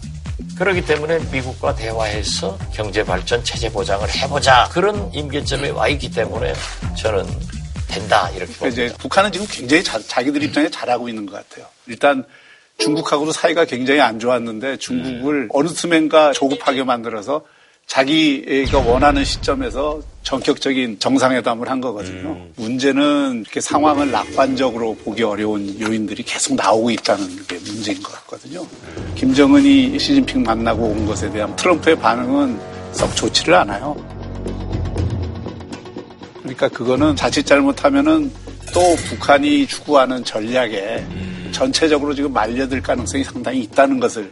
[0.56, 4.68] 그렇기 때문에 미국과 대화해서 경제 발전, 체제 보장을 해보자.
[4.72, 6.54] 그런 임계점에 와 있기 때문에
[6.96, 7.26] 저는
[7.88, 8.30] 된다.
[8.30, 8.68] 이렇게 봅니다.
[8.68, 11.66] 이제 북한은 지금 굉장히 자, 자기들 입장에 잘하고 있는 것 같아요.
[11.86, 12.24] 일단
[12.78, 17.42] 중국하고도 사이가 굉장히 안 좋았는데 중국을 어느 틈엔가 조급하게 만들어서
[17.86, 22.46] 자기가 원하는 시점에서 전격적인 정상회담을 한 거거든요.
[22.56, 28.66] 문제는 이렇게 상황을 낙관적으로 보기 어려운 요인들이 계속 나오고 있다는 게 문제인 것 같거든요.
[29.14, 32.58] 김정은이 시진핑 만나고 온 것에 대한 트럼프의 반응은
[32.92, 33.94] 썩 좋지를 않아요.
[36.40, 38.32] 그러니까 그거는 자칫 잘못하면은
[38.72, 41.04] 또 북한이 추구하는 전략에
[41.54, 44.30] 전체적으로 지금 말려들 가능성이 상당히 있다는 것을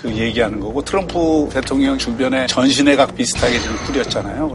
[0.00, 4.48] 그 얘기하는 거고 트럼프 대통령 주변에 전신회각 비슷하게 지금 꾸렸잖아요.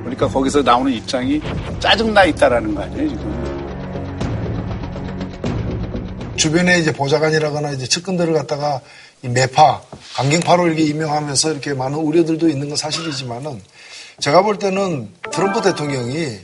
[0.00, 1.40] 그러니까 거기서 나오는 입장이
[1.80, 3.52] 짜증나 있다라는 거 아니에요 지금.
[6.36, 8.80] 주변에 이제 보좌관이라거나 이제 측근들을 갖다가
[9.22, 9.80] 이 매파,
[10.16, 13.62] 강경파로 이렇게 임명하면서 이렇게 많은 우려들도 있는 건 사실이지만은
[14.18, 16.38] 제가 볼 때는 트럼프 대통령이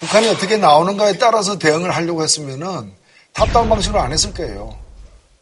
[0.00, 2.92] 북한이 어떻게 나오는가에 따라서 대응을 하려고 했으면은
[3.32, 4.76] 탑다운 방식으로 안 했을 거예요.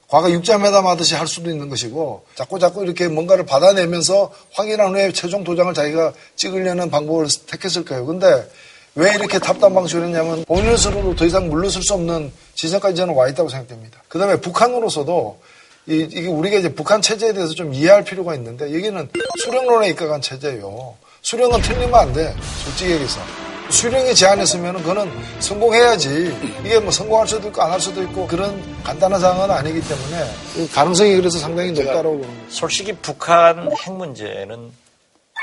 [0.08, 5.42] 과거 육자매담 하듯이 할 수도 있는 것이고 자꾸 자꾸 이렇게 뭔가를 받아내면서 확인한 후에 최종
[5.42, 8.06] 도장을 자기가 찍으려는 방법을 택했을 거예요.
[8.06, 8.48] 근데
[8.94, 13.28] 왜 이렇게 탑다운 방식으로 했냐면 본인 스스로도 더 이상 물러설 수 없는 지점까지 저는 와
[13.28, 14.02] 있다고 생각됩니다.
[14.06, 15.40] 그 다음에 북한으로서도
[15.88, 19.10] 이, 이게 우리가 이제 북한 체제에 대해서 좀 이해할 필요가 있는데 여기는
[19.42, 20.94] 수령론에 입각한 체제예요.
[21.22, 22.34] 수령은 틀리면 안 돼.
[22.64, 23.43] 솔직히 얘기해서.
[23.70, 26.60] 수령이 제안했으면 그거는 성공해야지.
[26.64, 31.16] 이게 뭐 성공할 수도 있고 안 할 수도 있고 그런 간단한 상황은 아니기 때문에 가능성이
[31.16, 32.50] 그래서 상당히 높다라고 보는 거죠.
[32.50, 34.70] 솔직히 북한 핵 문제는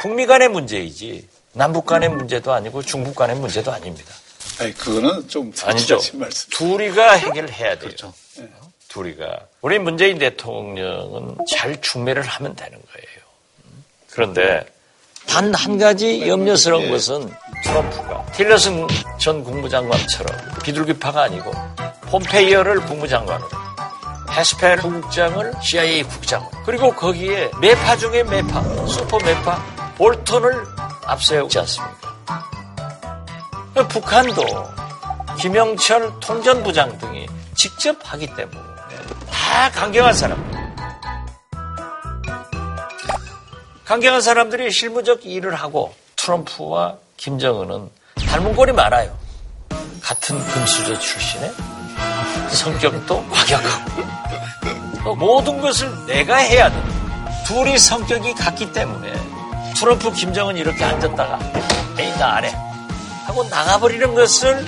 [0.01, 4.13] 북미 간의 문제이지 남북 간의 문제도 아니고 중국 간의 문제도 아닙니다.
[4.59, 5.99] 아니, 그거는 좀 아니죠.
[6.13, 6.49] 말씀.
[6.51, 7.79] 둘이가 해결해야 돼요.
[7.79, 8.13] 그렇죠.
[8.87, 9.47] 둘이가.
[9.61, 13.21] 우리 문재인 대통령은 잘 중매를 하면 되는 거예요.
[14.11, 14.65] 그런데
[15.27, 17.31] 단 한 가지 염려스러운 것은
[17.63, 21.51] 트럼프가 틸러슨 전 국무장관처럼 비둘기파가 아니고
[22.07, 23.49] 폼페이어를 국무장관으로
[24.31, 29.63] 헤스펠 부국장을 CIA 국장으로 그리고 거기에 매파 중에 매파 슈퍼 매파
[29.97, 30.63] 볼턴을
[31.05, 32.11] 앞세우지 않습니까?
[33.89, 34.43] 북한도
[35.39, 38.59] 김영철 통전부장 등이 직접 하기 때문에
[39.29, 40.60] 다 강경한 사람.
[43.91, 47.89] 강경한 사람들이 실무적 일을 하고 트럼프와 김정은은
[48.25, 49.19] 닮은 꼴이 많아요.
[50.01, 51.51] 같은 금수저 출신에
[52.51, 54.01] 성격도 과격하고
[55.03, 56.81] 또 모든 것을 내가 해야 돼.
[57.45, 59.11] 둘이 성격이 같기 때문에
[59.75, 61.39] 트럼프, 김정은 이렇게 앉았다가
[61.99, 62.55] 에이 나 안 해.
[63.25, 64.65] 하고 나가버리는 것을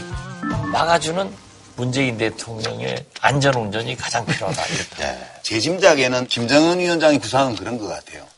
[0.73, 1.33] 막아주는
[1.77, 4.65] 문재인 대통령의 안전운전이 가장 필요하다.
[4.65, 5.17] 이렇게.
[5.43, 8.32] 제 짐작에는 김정은 위원장의 구상은 그런 것 같아요.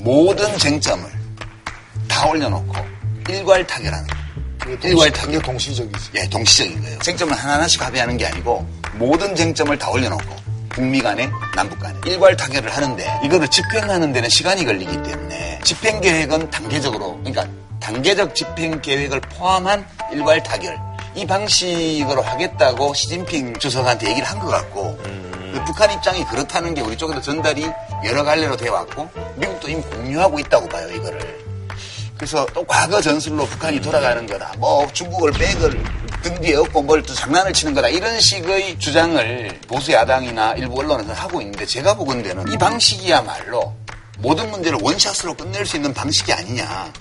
[0.00, 1.04] 모든 쟁점을
[2.08, 2.74] 다 올려놓고
[3.28, 4.78] 일괄 타결하는 거예요.
[4.82, 5.42] 일괄 타결.
[5.42, 6.10] 동시적이지.
[6.16, 6.98] 예, 동시적인 거예요.
[7.00, 10.36] 쟁점을 하나하나씩 합의하는 게 아니고 모든 쟁점을 다 올려놓고
[10.70, 16.50] 북미 간에 남북 간에 일괄 타결을 하는데 이거를 집행하는 데는 시간이 걸리기 때문에 집행 계획은
[16.50, 17.46] 단계적으로 그러니까
[17.80, 20.78] 단계적 집행 계획을 포함한 일괄 타결
[21.14, 24.96] 이 방식으로 하겠다고 시진핑 주석한테 얘기를 한 것 같고
[25.52, 27.66] 그 북한 입장이 그렇다는 게 우리 쪽에도 전달이
[28.04, 31.40] 여러 갈래로 돼 왔고 미국도 이미 공유하고 있다고 봐요 이거를.
[32.16, 34.52] 그래서 또 과거 전술로 북한이 돌아가는 거다.
[34.58, 35.82] 뭐 중국을 백을
[36.22, 37.88] 등 뒤에 업고 뭘 또 장난을 치는 거다.
[37.88, 43.74] 이런 식의 주장을 보수 야당이나 일부 언론에서 하고 있는데 제가 보건대는 이 방식이야말로
[44.18, 46.92] 모든 문제를 원샷으로 끝낼 수 있는 방식이 아니냐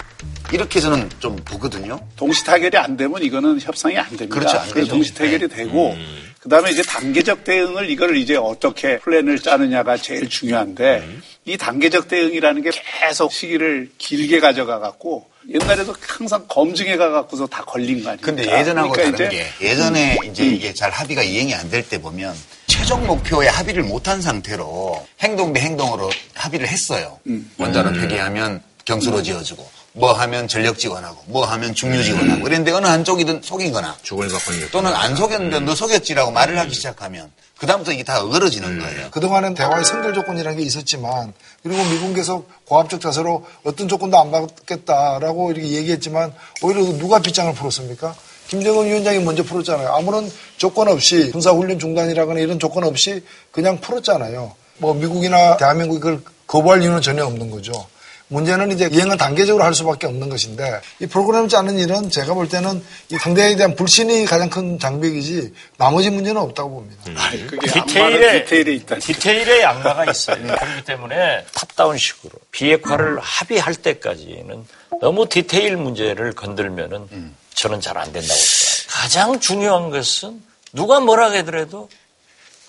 [0.51, 1.99] 이렇게 저는 좀 보거든요.
[2.15, 4.33] 동시 타결이 안 되면 이거는 협상이 안 됩니다.
[4.33, 4.91] 그렇죠, 안 그래서 되죠.
[4.91, 5.95] 동시 타결이 되고
[6.41, 11.03] 그다음에 이제 단계적 대응을 이걸 이제 어떻게 플랜을 짜느냐가 제일 중요한데
[11.45, 12.71] 이 단계적 대응이라는 게
[13.01, 18.25] 계속 시기를 길게 가져가 갖고 옛날에도 항상 검증해 가 갖고서 다 걸린 거 아닙니까?
[18.25, 20.23] 근데 예전하고 그러니까 다른 이제 게 예전에 음.
[20.29, 22.35] 이제 이게 잘 합의가 이행이 안 될 때 보면
[22.67, 27.19] 최종 목표에 합의를 못한 상태로 행동 대 행동으로 합의를 했어요.
[27.27, 27.49] 음.
[27.57, 33.41] 원자로 폐기하면 경수로 지어주고 뭐 하면 전력 지원하고 뭐 하면 중유 지원하고 그랬는데 어느 한쪽이든
[33.43, 38.79] 속이거나 죽을 바꾸는 또는 안 속였는데 너 속였지라고 말을 하기 시작하면 그다음부터 이게 다 어그러지는
[38.79, 39.11] 거예요.
[39.11, 45.51] 그동안은 대화의 선결 조건이라는 게 있었지만 그리고 미국은 계속 고압적 자세로 어떤 조건도 안 받겠다라고
[45.51, 48.15] 이렇게 얘기했지만 오히려 누가 빗장을 풀었습니까?
[48.47, 49.89] 김정은 위원장이 먼저 풀었잖아요.
[49.89, 54.55] 아무런 조건 없이 군사훈련 중단이라거나 이런 조건 없이 그냥 풀었잖아요.
[54.77, 57.87] 뭐 미국이나 대한민국이 그걸 거부할 이유는 전혀 없는 거죠.
[58.29, 62.83] 문제는 이제 이행은 단계적으로 할 수밖에 없는 것인데 이 프로그램을 짜는 일은 제가 볼 때는
[63.11, 67.03] 이 상대에 대한 불신이 가장 큰 장벽이지 나머지 문제는 없다고 봅니다.
[67.49, 68.95] 그게 디테일에 디테일에 있다.
[68.99, 70.37] 디테일에 양가가 있어요.
[70.37, 74.65] 그렇기 때문에 탑다운식으로 비핵화를 합의할 때까지는
[75.01, 78.89] 너무 디테일 문제를 건들면은 저는 잘 안 된다고 생각해요.
[78.89, 80.41] 가장 중요한 것은
[80.73, 81.89] 누가 뭐라 하더라도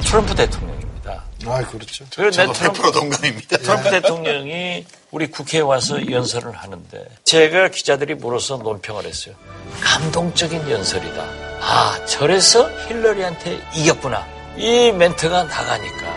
[0.04, 0.89] 트럼프 대통령입니다.
[1.06, 2.04] 아, 그렇죠.
[2.10, 3.56] 트럼프- 100% 동감입니다.
[3.58, 9.34] 트럼프 대통령이 우리 국회에 와서 연설을 하는데 제가 기자들이 물어서 논평을 했어요.
[9.82, 11.22] 감동적인 연설이다.
[11.62, 14.26] 아, 저래서 힐러리한테 이겼구나.
[14.56, 16.14] 이 멘트가 나가니까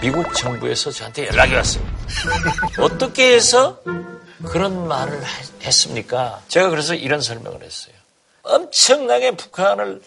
[0.00, 1.92] 미국 정부에서 저한테 연락이 왔습니다.
[2.80, 3.80] 어떻게 해서
[4.46, 6.40] 그런 말을 하- 했습니까?
[6.48, 7.94] 제가 그래서 이런 설명을 했어요.
[8.42, 10.00] 엄청나게 북한을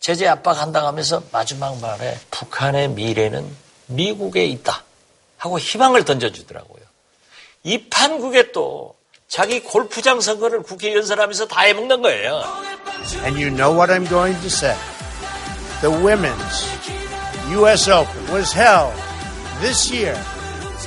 [0.00, 3.46] 제재 압박한다고 하면서 마지막 말에 북한의 미래는
[3.86, 4.84] 미국에 있다
[5.38, 6.82] 하고 희망을 던져주더라고요.
[7.64, 8.96] 이 판국에 또
[9.28, 12.42] 자기 골프장 선거를 국회 연설하면서 다 해먹는 거예요.
[13.24, 14.76] And you know what I'm going to say.
[15.80, 16.66] The women's
[17.52, 17.88] U.S.
[17.88, 18.94] Open was held
[19.60, 20.16] this year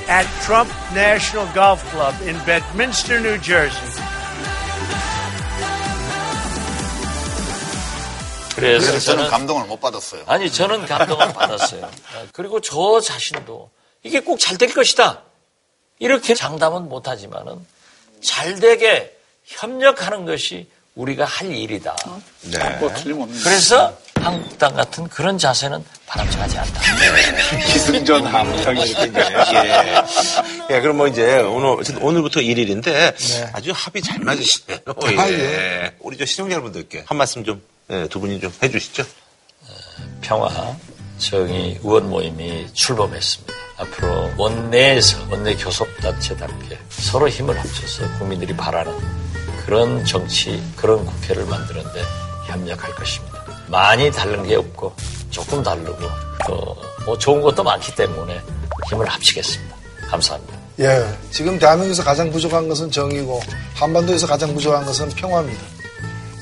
[0.08, 4.01] at Trump National Golf Club in Bedminster, New Jersey.
[8.54, 10.22] 그래서 그래서 저는 저는 감동을 못 받았어요.
[10.26, 11.90] 아니 저는 감동을 받았어요.
[12.32, 13.70] 그리고 저 자신도
[14.02, 15.22] 이게 꼭 잘 될 것이다.
[15.98, 17.64] 이렇게 장담은 못하지만은
[18.22, 21.96] 잘 되게 협력하는 것이 우리가 할 일이다.
[22.80, 23.40] 뭐 틀림없는.
[23.42, 26.80] 그래서 한국당 같은 그런 자세는 바람직하지 않다.
[27.72, 30.02] 기승전 함정이 이렇게 예.
[30.70, 33.14] 예, 그럼 뭐 이제 오늘, 어쨌든 오늘부터 1일인데
[33.52, 34.78] 아주 합이 잘 맞으시네요.
[35.10, 35.16] 예.
[35.18, 35.94] 아, 예.
[36.00, 39.04] 우리 저 시청자 여러분들께 한 말씀 좀, 예, 두 분이 좀 해주시죠.
[40.20, 40.48] 평화
[41.18, 43.52] 정의 의원 모임이 출범했습니다.
[43.78, 48.92] 앞으로 원내에서 원내 교섭단체답게 서로 힘을 합쳐서 국민들이 바라는
[49.64, 52.02] 그런 정치, 그런 국회를 만드는데
[52.46, 53.44] 협력할 것입니다.
[53.68, 54.94] 많이 다른 게 없고
[55.30, 55.98] 조금 다르고
[56.46, 58.40] 또 뭐 좋은 것도 많기 때문에
[58.88, 59.76] 힘을 합치겠습니다.
[60.08, 60.58] 감사합니다.
[60.80, 63.40] 예, 지금 대한민국에서 가장 부족한 것은 정의고
[63.74, 65.62] 한반도에서 가장 부족한 것은 평화입니다.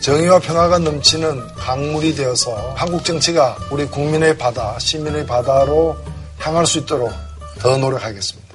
[0.00, 5.96] 정의와 평화가 넘치는 강물이 되어서 한국 정치가 우리 국민의 바다, 시민의 바다로
[6.38, 7.12] 향할 수 있도록
[7.58, 8.48] 더 노력하겠습니다.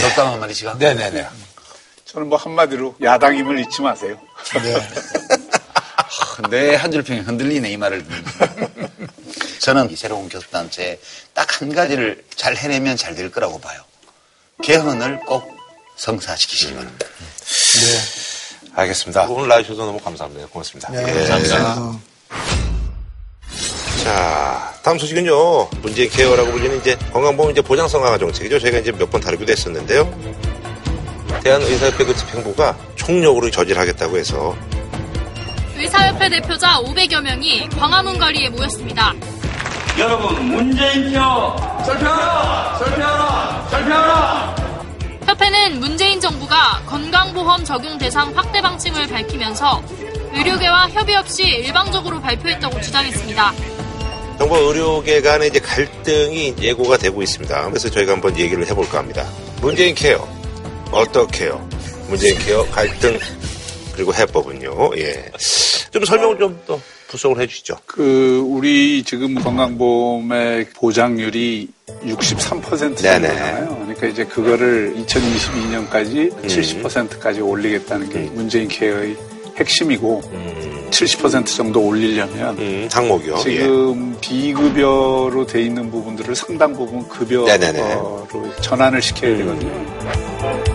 [0.00, 0.78] 덕담 한마디 시간.
[0.78, 1.26] 네네네.
[2.04, 4.16] 저는 뭐 한마디로 야당임을 잊지 마세요.
[6.50, 8.24] 내한 줄평이 흔들리네 이 말을 듣는
[9.60, 11.00] 저는 이 새로운 교섭단체
[11.32, 13.82] 딱 한 가지를 잘 해내면 잘 될 거라고 봐요.
[14.62, 15.56] 개헌을 꼭
[15.96, 17.06] 성사시키시기 바랍니다.
[17.06, 18.23] 네.
[18.76, 19.22] 알겠습니다.
[19.28, 20.46] 오늘 나와주셔서 너무 감사합니다.
[20.48, 20.90] 고맙습니다.
[20.90, 21.12] 네, 예.
[21.28, 21.98] 감사합니다.
[24.02, 25.68] 자, 다음 소식은요.
[25.80, 28.58] 문재인 케어라고 불리는 이제 건강보험 이제 보장성 강화 정책이죠.
[28.58, 30.12] 저희가 이제 몇 번 다루기도 했었는데요.
[31.42, 34.54] 대한의사협회 그 집행부가 총력으로 저질하겠다고 해서
[35.76, 39.12] 의사협회 대표자 500여 명이 광화문 거리에 모였습니다.
[39.98, 41.54] 여러분 문재인 케어
[41.86, 44.63] 철폐하라 철폐하라 철폐하라
[45.34, 49.82] 협회는 문재인 정부가 건강보험 적용 대상 확대 방침을 밝히면서
[50.32, 53.52] 의료계와 협의 없이 일방적으로 발표했다고 주장했습니다.
[54.38, 57.68] 정부 의료계 간의 이제 갈등이 예고가 되고 있습니다.
[57.68, 59.28] 그래서 저희가 한번 얘기를 해볼까 합니다.
[59.60, 60.24] 문재인 케어
[60.92, 61.68] 어떻게 해요?
[62.08, 63.18] 문재인 케어 갈등
[63.92, 64.92] 그리고 해법은요.
[64.98, 65.32] 예.
[65.90, 66.78] 좀 설명을 좀더
[67.14, 67.76] 부속을 해주시죠.
[67.86, 71.68] 그 우리 지금 건강보험의 보장률이
[72.02, 73.28] 63% 네네.
[73.28, 73.76] 정도잖아요.
[73.82, 76.42] 그러니까 이제 그거를 2022년까지 음.
[76.42, 79.16] 70%까지 올리겠다는 게 문재인 케어의
[79.56, 80.22] 핵심이고
[80.90, 83.36] 70% 정도 올리려면 음, 항목이요.
[83.38, 87.96] 지금 비급여로 돼 있는 부분들을 상당 부분 급여로 네네네.
[88.60, 90.73] 전환을 시켜야 되거든요.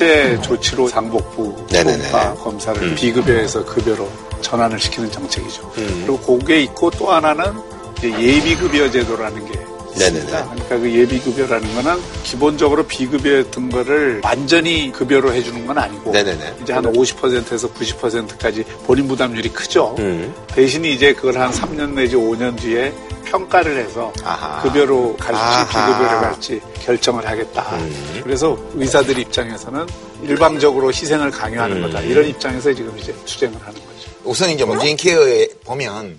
[0.00, 2.08] 번째 조치로 상복부 네네네.
[2.08, 2.94] 초음파 검사를 음.
[2.94, 4.08] 비급여에서 급여로
[4.40, 5.70] 전환을 시키는 정책이죠.
[5.76, 6.04] 음.
[6.06, 7.44] 그리고 그게 있고 또 하나는
[8.02, 9.58] 예비급여 제도라는 게
[9.98, 10.18] 네네네.
[10.18, 10.44] 있습니다.
[10.44, 16.56] 그러니까 그 예비급여라는 거는 기본적으로 비급여였던 거를 완전히 급여로 해주는 건 아니고 네네네.
[16.62, 19.96] 이제 한 50%에서 90%까지 본인 부담률이 크죠.
[19.98, 20.32] 음.
[20.48, 22.92] 대신 이제 그걸 한 3년 내지 5년 뒤에
[23.34, 24.60] 평가를 해서 아하.
[24.62, 25.66] 급여로 갈지 아하.
[25.86, 27.62] 비급여로 갈지 결정을 하겠다.
[27.76, 28.20] 음.
[28.24, 29.86] 그래서 의사들 입장에서는
[30.24, 31.82] 일방적으로 희생을 강요하는 음.
[31.82, 32.00] 거다.
[32.00, 34.10] 이런 입장에서 지금 이제 투쟁을 하는 거죠.
[34.24, 36.18] 우선 이제 문재인 케어에 보면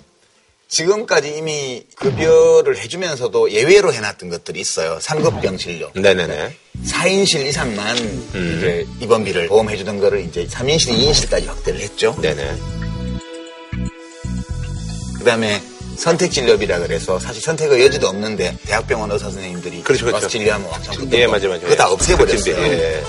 [0.70, 4.99] 지금까지 이미 급여를 해주면서도 예외로 해놨던 것들이 있어요.
[5.01, 5.91] 상급병 진료.
[5.93, 6.55] 네네네.
[6.86, 7.97] 4인실 이상만
[8.36, 8.86] 음.
[9.01, 12.18] 입원비를 보험해주던 거를 이제 3인실, 2인실까지 확대를 했죠.
[12.22, 12.55] 네네.
[15.20, 15.62] 그 다음에
[16.01, 20.15] 선택 진료비라 그래서 사실 선택의 여지도 없는데 대학병원 의사 선생님들이 그렇죠, 그렇죠.
[20.15, 21.31] 와서 진료하면 왕창 붙는 예, 거.
[21.33, 21.61] 맞아요, 맞아요.
[21.61, 22.55] 그거 다 없애버렸어요.
[22.55, 23.03] 예.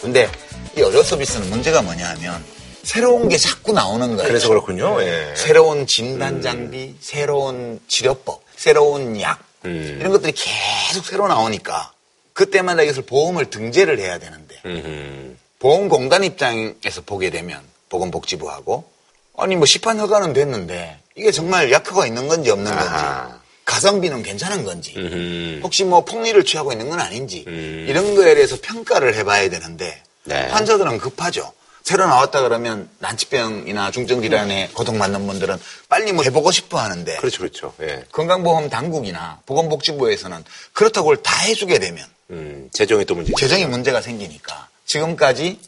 [0.00, 0.30] 근데
[0.76, 2.44] 이 의료 서비스는 문제가 뭐냐 하면
[2.84, 4.28] 새로운 게 자꾸 나오는 거예요.
[4.28, 5.02] 그래서 그렇군요.
[5.02, 5.34] 예.
[5.34, 9.96] 새로운 진단 장비, 새로운 치료법, 새로운 약 음.
[9.98, 11.90] 이런 것들이 계속 새로 나오니까
[12.32, 15.34] 그때마다 이것을 보험을 등재를 해야 되는데 음흠.
[15.58, 18.97] 보험공단 입장에서 보게 되면 보건복지부하고
[19.38, 23.38] 아니 뭐 시판 허가는 됐는데 이게 정말 약효가 있는 건지 없는 건지 아하.
[23.64, 25.60] 가성비는 괜찮은 건지 음흠.
[25.62, 27.86] 혹시 뭐 폭리를 취하고 있는 건 아닌지 음.
[27.88, 30.46] 이런 거에 대해서 평가를 해봐야 되는데 네.
[30.48, 31.52] 환자들은 급하죠.
[31.82, 35.56] 새로 나왔다 그러면 난치병이나 중증 질환에 고통받는 분들은
[35.88, 37.74] 빨리 뭐 해보고 싶어 하는데 그렇죠, 그렇죠.
[37.80, 38.04] 예.
[38.12, 43.32] 건강보험 당국이나 보건복지부에서는 그렇다고 다 해주게 되면 음, 재정이 또 문제.
[43.38, 45.58] 재정에 문제가 생기니까 지금까지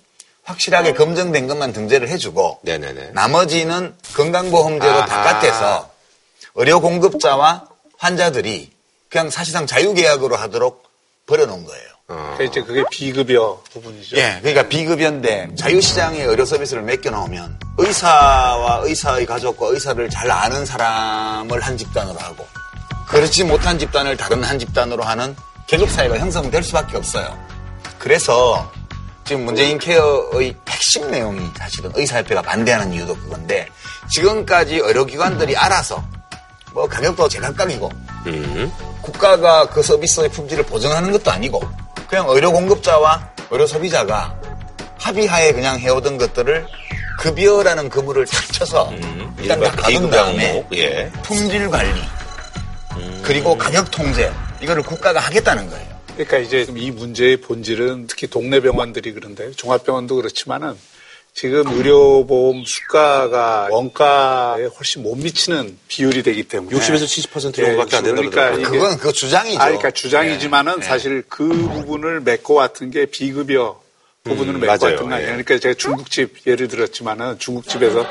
[0.51, 3.11] 확실하게 검증된 것만 등재를 해주고 네네네.
[3.13, 5.07] 나머지는 건강보험제로 아하.
[5.07, 5.91] 바깥에서
[6.57, 7.67] 의료 공급자와
[7.99, 8.73] 환자들이
[9.09, 10.83] 그냥 사실상 자유계약으로 하도록
[11.27, 11.91] 버려놓은 거예요.
[12.07, 14.17] 그러니까 이제 그게 비급여 부분이죠.
[14.17, 21.79] 예, 그러니까 비급여인데 자유시장의 의료 서비스를 맡겨놓으면 의사와 의사의 가족과 의사를 잘 아는 사람을 한
[21.79, 22.45] 집단으로 하고
[23.09, 25.37] 그렇지 못한 집단을 다른 한 집단으로 하는
[25.69, 27.39] 계급사회가 형성될 수밖에 없어요.
[27.99, 28.69] 그래서
[29.31, 33.69] 지금 문재인 케어의 핵심 내용이 사실은 의사협회가 반대하는 이유도 그건데
[34.13, 36.03] 지금까지 의료기관들이 알아서
[36.73, 37.93] 뭐 가격도 제각각이고
[38.27, 38.73] 음.
[39.03, 41.63] 국가가 그 서비스의 품질을 보증하는 것도 아니고
[42.09, 44.35] 그냥 의료 공급자와 의료 소비자가
[44.99, 46.67] 합의하에 그냥 해오던 것들을
[47.21, 48.93] 급여라는 그물을 탁 쳐서
[49.39, 51.09] 일단 다 가둔 다음에 예.
[51.23, 52.03] 품질 관리
[53.23, 55.90] 그리고 가격 통제 이거를 국가가 하겠다는 거예요.
[56.25, 60.75] 그러니까 이제 이 문제의 본질은 특히 동네 병원들이 그런데 종합병원도 그렇지만은
[61.33, 68.31] 지금 의료보험 수가가 원가에 훨씬 못 미치는 비율이 되기 때문에 60에서 70% 정도밖에 안 된다고
[68.31, 68.51] 그러니까.
[68.59, 69.61] 이게- 그건 그 주장이죠.
[69.61, 70.87] 아, 그러니까 주장이지만은 네.
[70.87, 73.90] 사실 그 부분을 메꿔 왔던 게 비급여 그
[74.25, 74.93] 부분은 음, 맺고 맞아요.
[74.93, 75.29] 했던 거 아니에요.
[75.29, 75.33] 예.
[75.33, 78.07] 그러니까 제가 중국집 예를 들었지만은 중국집에서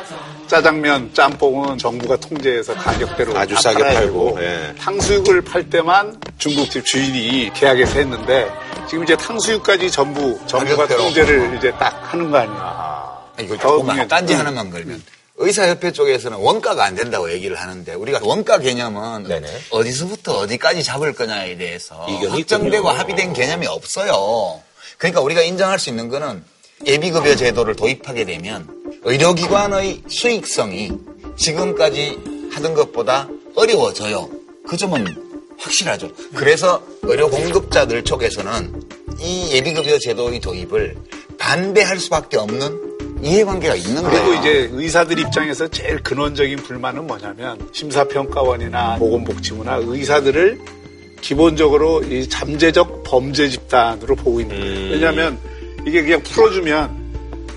[0.48, 4.74] 짜장면, 짬뽕은 정부가 통제해서 가격대로 아주 다 싸게 팔고, 예.
[4.80, 8.50] 탕수육을 팔 때만 중국집 주인이 계약해서 했는데
[8.90, 11.04] 지금 이제 탕수육까지 전부 정부가 가격대로.
[11.04, 12.60] 통제를 이제 딱 하는 거 아니에요.
[12.60, 14.40] 아, 이거 더 조금만 딴지 음.
[14.40, 15.04] 하나만 걸면
[15.38, 19.28] 의사협회 쪽에서는 원가가 안 된다고 얘기를 하는데 우리가 원가 개념은
[19.70, 21.96] 어디서부터 어디까지 잡을 거냐에 대해서
[22.30, 22.90] 확정되고.
[22.90, 24.62] 합의된 개념이 없어요.
[24.98, 26.44] 그러니까 우리가 인정할 수 있는 거는
[26.86, 28.68] 예비급여 제도를 도입하게 되면
[29.04, 30.92] 의료기관의 수익성이
[31.38, 34.30] 지금까지 하던 것보다 어려워져요.
[34.68, 35.06] 그 점은
[35.58, 36.10] 확실하죠.
[36.36, 38.84] 그래서 의료 공급자들 쪽에서는
[39.20, 40.96] 이 예비급여 제도의 도입을
[41.38, 42.90] 반대할 수밖에 없는
[43.22, 44.24] 이해관계가 있는 거예요.
[44.24, 50.79] 그리고 이제 의사들 입장에서 제일 근원적인 불만은 뭐냐면 심사평가원이나 보건복지부나 의사들을
[51.22, 54.92] 기본적으로 이 잠재적 범죄 집단으로 보고 있는 거예요.
[54.92, 55.40] 왜냐하면
[55.86, 57.00] 이게 그냥 풀어주면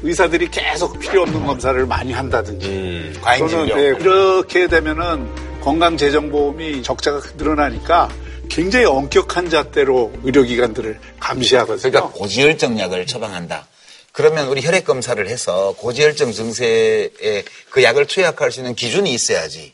[0.02, 3.76] 의사들이 계속 필요 없는 검사를 많이 한다든지 과잉 또는.
[3.76, 8.08] 네, 이렇게 되면은 건강재정보험이 적자가 늘어나니까
[8.48, 11.90] 굉장히 엄격한 잣대로 의료기관들을 감시하거든요.
[11.90, 13.68] 그러니까 고지혈증 약을 처방한다.
[14.10, 19.72] 그러면 우리 혈액 검사를 해서 고지혈증 증세에 그 약을 투약할 수 있는 기준이 있어야지.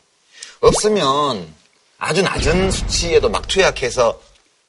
[0.61, 1.47] 없으면
[1.99, 4.17] 아주 낮은 수치에도 막 투약해서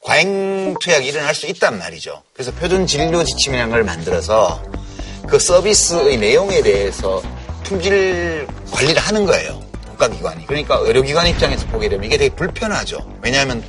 [0.03, 2.21] 과잉 투약이 일어날 수 있단 말이죠.
[2.33, 4.61] 그래서 표준 진료 지침량을 만들어서
[5.27, 7.21] 그 서비스의 내용에 대해서
[7.63, 9.61] 품질 관리를 하는 거예요.
[9.87, 10.45] 국가기관이.
[10.45, 12.99] 그러니까 의료기관 입장에서 보게 되면 이게 되게 불편하죠.
[13.21, 13.63] 왜냐하면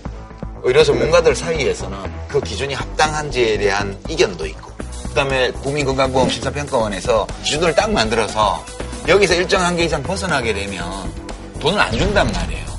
[0.64, 1.98] 의료 전문가들 사이에서는
[2.28, 4.72] 그 기준이 합당한지에 대한 이견도 있고
[5.08, 8.64] 그다음에 국민건강보험 심사평가원에서 기준을 딱 만들어서
[9.06, 10.82] 여기서 일정 한계 이상 벗어나게 되면
[11.60, 12.71] 돈을 안 준단 말이에요.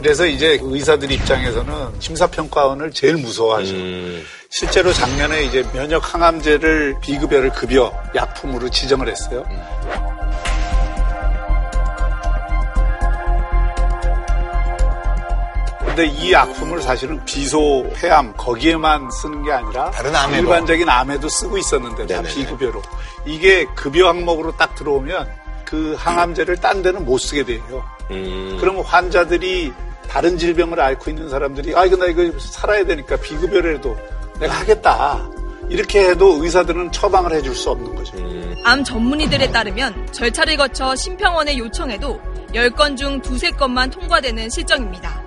[0.00, 3.74] 그래서 이제 의사들 입장에서는 심사평가원을 제일 무서워하죠.
[4.48, 9.44] 실제로 작년에 이제 면역 항암제를 비급여를 급여 약품으로 지정을 했어요.
[15.84, 19.90] 근데 이 약품을 사실은 비소, 폐암 거기에만 쓰는 게 아니라.
[20.38, 22.80] 일반적인 암에도 쓰고 있었는데 다 비급여로
[23.26, 25.28] 이게 급여 항목으로 딱 들어오면
[25.66, 27.84] 그 항암제를 딴 데는 못 쓰게 돼요.
[28.08, 29.74] 그러면 환자들이
[30.10, 33.96] 다른 질병을 앓고 있는 사람들이 아 이거 나 이거 살아야 되니까 비급여라도
[34.40, 35.28] 내가 하겠다
[35.68, 38.16] 이렇게 해도 의사들은 처방을 해줄 수 없는 거죠.
[38.64, 42.20] 암 전문의들에 따르면 절차를 거쳐 심평원에 요청해도
[42.52, 45.22] 10건 중 두세 건만 통과되는 실정입니다.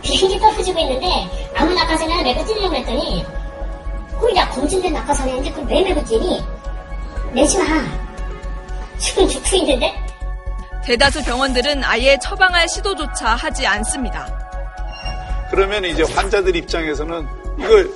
[0.00, 1.06] 비행기 떨어지고 있는데
[1.54, 3.24] 아무 낙하산이나 메고 뛰려고 했더니
[4.18, 6.42] 거기다 검진된 낙하산인데 그걸 왜 메고 뛰니?
[7.34, 7.64] 내지 마.
[8.98, 10.03] 지금 죽고 있는데?
[10.86, 14.28] 대다수 병원들은 아예 처방할 시도조차 하지 않습니다.
[15.50, 17.26] 그러면 이제 환자들 입장에서는
[17.58, 17.90] 이걸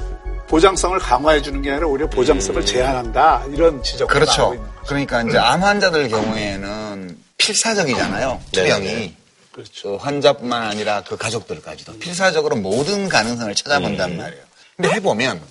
[0.49, 4.55] 보장성을 강화해 주는 게 아니라 오히려 보장성을 제한한다 이런 지적을 나오고 그렇죠.
[4.55, 8.41] 있는 그러니까 이제 암 환자들 경우에는 필사적이잖아요.
[8.53, 8.87] 투병이.
[8.87, 9.17] 네네.
[9.53, 14.43] 그 환자뿐만 아니라 그 가족들까지도 필사적으로 모든 가능성을 찾아본단 말이에요.
[14.77, 15.43] 근데 해보면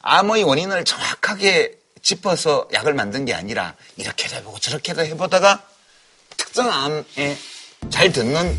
[0.00, 5.62] 암의 원인을 정확하게 짚어서 약을 만든 게 아니라 이렇게도 해보고 저렇게도 해보다가
[6.40, 7.36] 특정 암에
[7.90, 8.56] 잘 듣는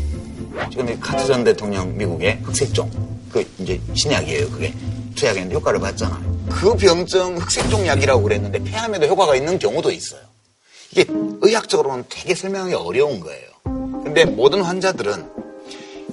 [0.70, 2.90] 지금 카트 전 대통령 미국의 흑색종
[3.32, 4.50] 그 이제 신약이에요.
[4.50, 4.72] 그게
[5.16, 6.46] 투약했는데 효과를 봤잖아요.
[6.48, 10.20] 그 병증 흑색종 약이라고 그랬는데 폐암에도 효과가 있는 경우도 있어요.
[10.92, 11.06] 이게
[11.40, 13.48] 의학적으로는 되게 설명하기 어려운 거예요.
[14.04, 15.30] 근데 모든 환자들은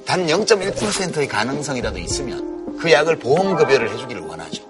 [0.06, 4.64] 단 0.1%의 가능성이라도 있으면 그 약을 보험급여를 해주기를 원하죠.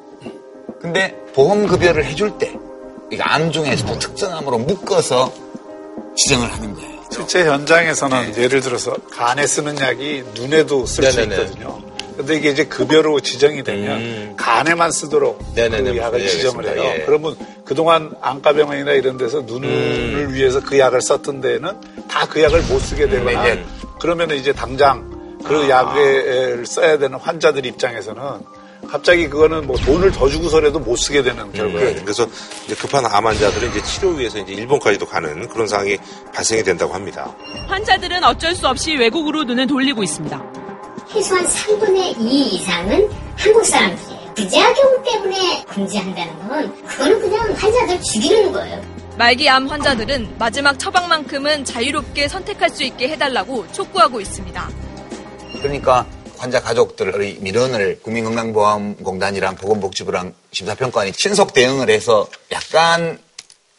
[0.81, 2.53] 근데 보험급여를 해줄 때,
[3.11, 5.48] 이거 암 중에서도 특정 암으로 묶어서
[6.15, 6.99] 지정을 하는 거예요.
[7.11, 11.35] 실제 현장에서는 예를 들어서 간에 쓰는 약이 눈에도 쓸수 네.
[11.35, 11.81] 있거든요.
[12.17, 15.91] 근데 이게 이제 급여로 지정이 되면 간에만 쓰도록 네네네.
[15.93, 16.83] 그 약을 예, 지정을 해요.
[16.97, 17.03] 예.
[17.05, 20.33] 그러면 그동안 안과병원이나 이런 데서 눈을 음.
[20.33, 21.71] 위해서 그 약을 썼던 데는
[22.09, 23.65] 다 그 약을 못 쓰게 되거나 네, 네.
[24.01, 25.09] 그러면 이제 당장
[25.45, 28.21] 그 약을 써야 되는 환자들 입장에서는
[28.89, 31.95] 갑자기 그거는 뭐 돈을 더 주고서라도 못 쓰게 되는 결과예요.
[31.95, 32.27] 네, 그래서
[32.65, 35.97] 이제 급한 암 환자들은 이제 치료 위해서 이제 일본까지도 가는 그런 상황이
[36.33, 37.35] 발생이 된다고 합니다.
[37.67, 40.43] 환자들은 어쩔 수 없이 외국으로 눈을 돌리고 있습니다.
[41.11, 44.33] 최소한 3분의 2 이상은 한국 사람들이에요.
[44.35, 48.81] 부작용 때문에 금지한다는 건 그거는 그냥 환자들 죽이는 거예요.
[49.17, 54.69] 말기 암 환자들은 마지막 처방만큼은 자유롭게 선택할 수 있게 해달라고 촉구하고 있습니다.
[55.61, 56.05] 그러니까
[56.39, 63.19] 환자 가족들의 민원을 국민건강보험공단이랑 보건복지부랑 심사평가원이 신속 대응을 해서 약간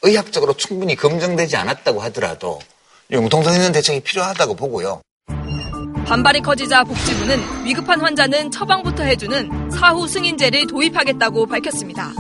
[0.02, 2.58] 의학적으로 충분히 검증되지 않았다고 하더라도
[3.11, 5.00] 융통성 있는 대책이 필요하다고 보고요.
[6.04, 12.12] 반발이 커지자 복지부는 위급한 환자는 처방부터 해주는 사후 승인제를 도입하겠다고 밝혔습니다.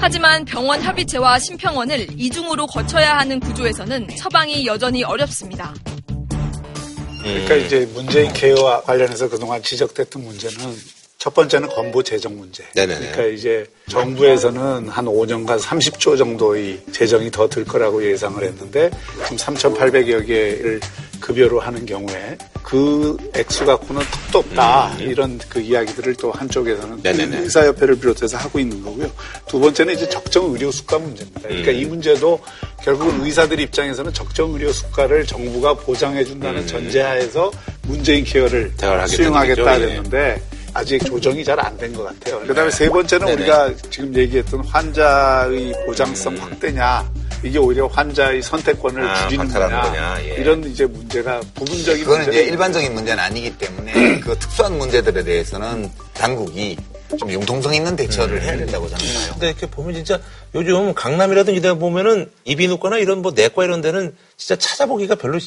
[0.00, 5.74] 하지만 병원 협의체와 심평원을 이중으로 거쳐야 하는 구조에서는 처방이 여전히 어렵습니다.
[7.22, 10.56] 그러니까 이제 문재인 케어와 관련해서 그동안 지적됐던 문제는
[11.18, 12.64] 첫 번째는 건보 재정 문제.
[12.74, 13.12] 네네네.
[13.12, 18.90] 그러니까 이제 정부에서는 한 5년간 30조 정도의 재정이 더 들 거라고 예상을 했는데
[19.24, 20.80] 지금 3,800여 개를
[21.20, 27.00] 급여로 하는 경우에 그 액수 갖고는 턱도 없다 이런 그 이야기들을 또 한쪽에서는 음.
[27.02, 27.38] 네네네.
[27.38, 29.10] 의사협회를 비롯해서 하고 있는 거고요.
[29.48, 31.42] 두 번째는 이제 적정 의료 수가 문제입니다.
[31.42, 31.76] 그러니까 음.
[31.76, 32.40] 이 문제도
[32.82, 37.50] 결국은 의사들 입장에서는 적정 의료 수가를 정부가 보장해 준다는 전제하에서
[37.82, 39.06] 문재인 케어를 음.
[39.06, 39.74] 수용하겠다.
[39.74, 39.78] 예.
[39.78, 40.42] 그랬는데
[40.74, 42.40] 아직 조정이 잘 안 된 것 같아요.
[42.46, 43.42] 그 다음에 세 번째는 네네.
[43.42, 47.10] 우리가 지금 얘기했던 환자의 보장성 확대냐
[47.42, 50.34] 이게 오히려 환자의 선택권을 아, 줄이는 거냐, 거냐, 예.
[50.34, 55.90] 이런 이제 문제가 부분적인 그거는 이제 문제는 일반적인 문제는 아니기 때문에 그 특수한 문제들에 대해서는
[56.12, 56.76] 당국이
[57.18, 59.30] 좀 융통성 있는 대처를 해야 된다고 저는 봐요.
[59.32, 60.20] 근데 이렇게 보면 진짜
[60.54, 65.38] 요즘 강남이라든지 이런 데 보면은 이비인후과나 이런 뭐 내과 이런 데는 진짜 찾아보기가 별로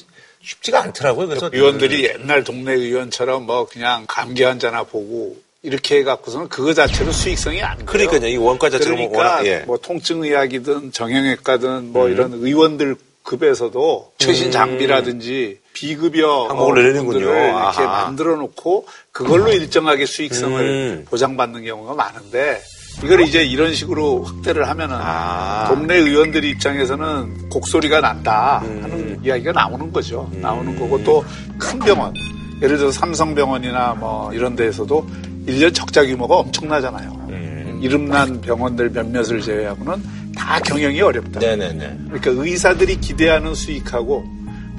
[0.43, 1.27] 쉽지가 않더라고요.
[1.27, 7.61] 그래서 의원들이 옛날 동네 의원처럼 뭐 그냥 감기 환자나 보고 이렇게 해갖고서는 그거 자체로 수익성이
[7.63, 7.85] 안 돼요.
[7.85, 8.27] 그러니까요.
[8.27, 9.59] 이 원가 자체가 뭐 그러니까 워낙, 예.
[9.59, 12.11] 뭐 통증의학이든 정형외과든 뭐 음.
[12.11, 17.19] 이런 의원들 급에서도 최신 장비라든지 비급여 항목을 내리는군요.
[17.19, 17.81] 이렇게.
[17.81, 21.05] 만들어 놓고 그걸로 일정하게 수익성을 음.
[21.09, 22.61] 보장받는 경우가 많은데
[23.03, 25.65] 이걸 이제 이런 식으로 확대를 하면은 아.
[25.69, 28.79] 동네 의원들 입장에서는 곡소리가 난다 음.
[28.83, 30.29] 하는 이야기가 나오는 거죠.
[30.33, 31.23] 나오는 거고 또
[31.57, 32.13] 큰 병원
[32.61, 35.07] 예를 들어서 삼성병원이나 뭐 이런 데에서도
[35.47, 37.27] 1년 적자 규모가 엄청나잖아요.
[37.29, 37.79] 음.
[37.81, 40.03] 이름난 병원들 몇몇을 제외하고는
[40.35, 41.39] 다 경영이 어렵다.
[41.39, 41.97] 네네네.
[42.09, 44.23] 그러니까 의사들이 기대하는 수익하고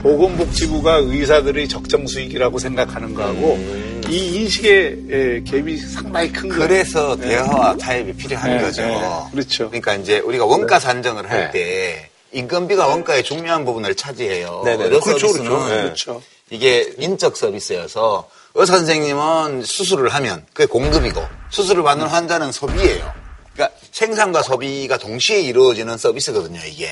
[0.04, 4.02] 보건복지부가 의사들의 적정 수익이라고 생각하는 거하고 음.
[4.10, 6.68] 이 인식의 에, 갭이 상당히 큰 거예요.
[6.68, 7.28] 그래서 네.
[7.28, 8.82] 대화와 타협이 필요한 네, 거죠.
[8.82, 9.00] 네,
[9.32, 9.70] 그렇죠.
[9.70, 11.50] 그러니까 이제 우리가 원가 산정을 할 네.
[11.52, 14.60] 때 인건비가 원가의 중요한 부분을 차지해요.
[14.66, 14.84] 네네.
[14.84, 15.68] 의료 그렇죠, 그렇죠.
[15.68, 15.82] 네.
[15.82, 16.22] 그렇죠.
[16.50, 23.10] 이게 인적 서비스여서 의사 선생님은 수술을 하면 그게 공급이고 수술을 받는 환자는 소비예요.
[23.54, 26.90] 그러니까 생산과 소비가 동시에 이루어지는 서비스거든요, 이게.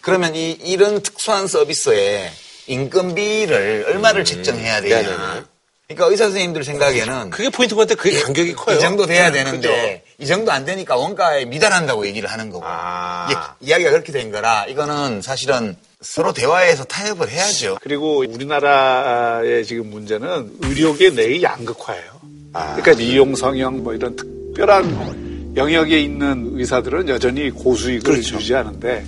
[0.00, 2.30] 그러면 이 이런 특수한 서비스에
[2.66, 5.00] 인건비를 얼마를 책정해야 되냐.
[5.00, 5.04] 음.
[5.06, 5.42] 네네네.
[5.86, 8.76] 그러니까 의사 선생님들 생각에는 그게 포인트 같은데 그게 간격이 커요.
[8.76, 13.28] 이 정도 돼야 네, 되는데 이 정도 안 되니까 원가에 미달한다고 얘기를 하는 거고 아.
[13.60, 17.78] 이게 이야기가 그렇게 된 거라 이거는 사실은 서로 대화해서 타협을 해야죠.
[17.82, 22.20] 그리고 우리나라의 지금 문제는 의료계 내의 양극화예요.
[22.52, 29.04] 그러니까 이용 성형 뭐 이런 특별한 영역에 있는 의사들은 여전히 고수익을 유지하는데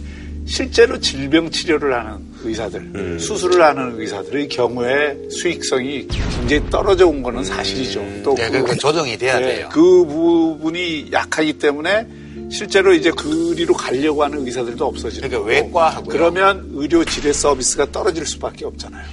[0.47, 8.01] 실제로 질병 치료를 하는 의사들, 수술을 하는 의사들의 경우에 수익성이 굉장히 떨어져 온 거는 사실이죠.
[8.23, 9.69] 또 네, 그러니까 조정이 돼야 네, 돼요.
[9.73, 12.07] 그 부분이 약하기 때문에
[12.51, 15.51] 실제로 이제 그리로 가려고 하는 의사들도 없어지는 그러니까 거고.
[15.67, 16.09] 외과 하고요.
[16.13, 19.05] 그러면 의료 질의 서비스가 떨어질 수밖에 없잖아요.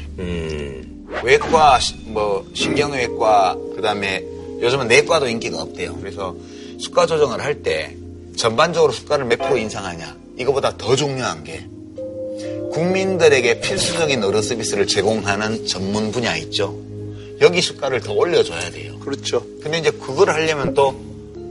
[1.23, 4.23] 외과, 시- 뭐 신경외과, 그다음에
[4.61, 5.95] 요즘은 내과도 인기가 없대요.
[5.99, 6.35] 그래서
[6.79, 7.95] 수가 조정을 할 때
[8.35, 11.65] 전반적으로 수가를 몇 프로 인상하냐 이거보다 더 중요한 게
[12.73, 16.75] 국민들에게 필수적인 의료 서비스를 제공하는 전문 분야 있죠.
[17.39, 18.97] 여기 수가를 더 올려줘야 돼요.
[18.99, 19.45] 그렇죠.
[19.61, 20.95] 근데 이제 그걸 하려면 또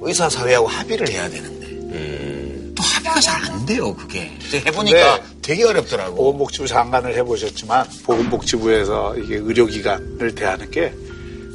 [0.01, 3.95] 의사 사회하고 합의를 해야 되는데 또 합의가 잘 안 돼요.
[3.95, 4.33] 그게
[4.67, 5.23] 해보니까 네.
[5.43, 6.17] 되게 어렵더라고.
[6.17, 10.93] 보건복지부 장관을 해보셨지만 보건복지부에서 이게 의료기관을 대하는 게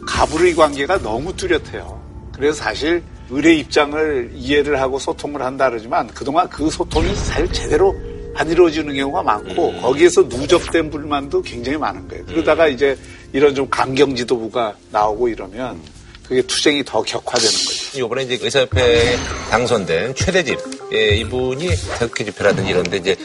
[0.05, 2.01] 가불의 관계가 너무 뚜렷해요.
[2.31, 7.93] 그래서 사실 의뢰 입장을 이해를 하고 소통을 한다 그러지만 그동안 그 소통이 사실 제대로
[8.37, 12.23] 안 이루어지는 경우가 많고 거기에서 누적된 불만도 굉장히 많은 거예요.
[12.27, 12.95] 그러다가 이제
[13.33, 15.81] 이런 좀 강경 지도부가 나오고 이러면
[16.27, 18.05] 그게 투쟁이 더 격화되는 거죠.
[18.05, 19.17] 이번에 이제 의사협회에
[19.49, 20.59] 당선된 최대집
[20.93, 21.67] 예, 이분이
[21.97, 23.15] 태극기 집회라든지 이런 데 이제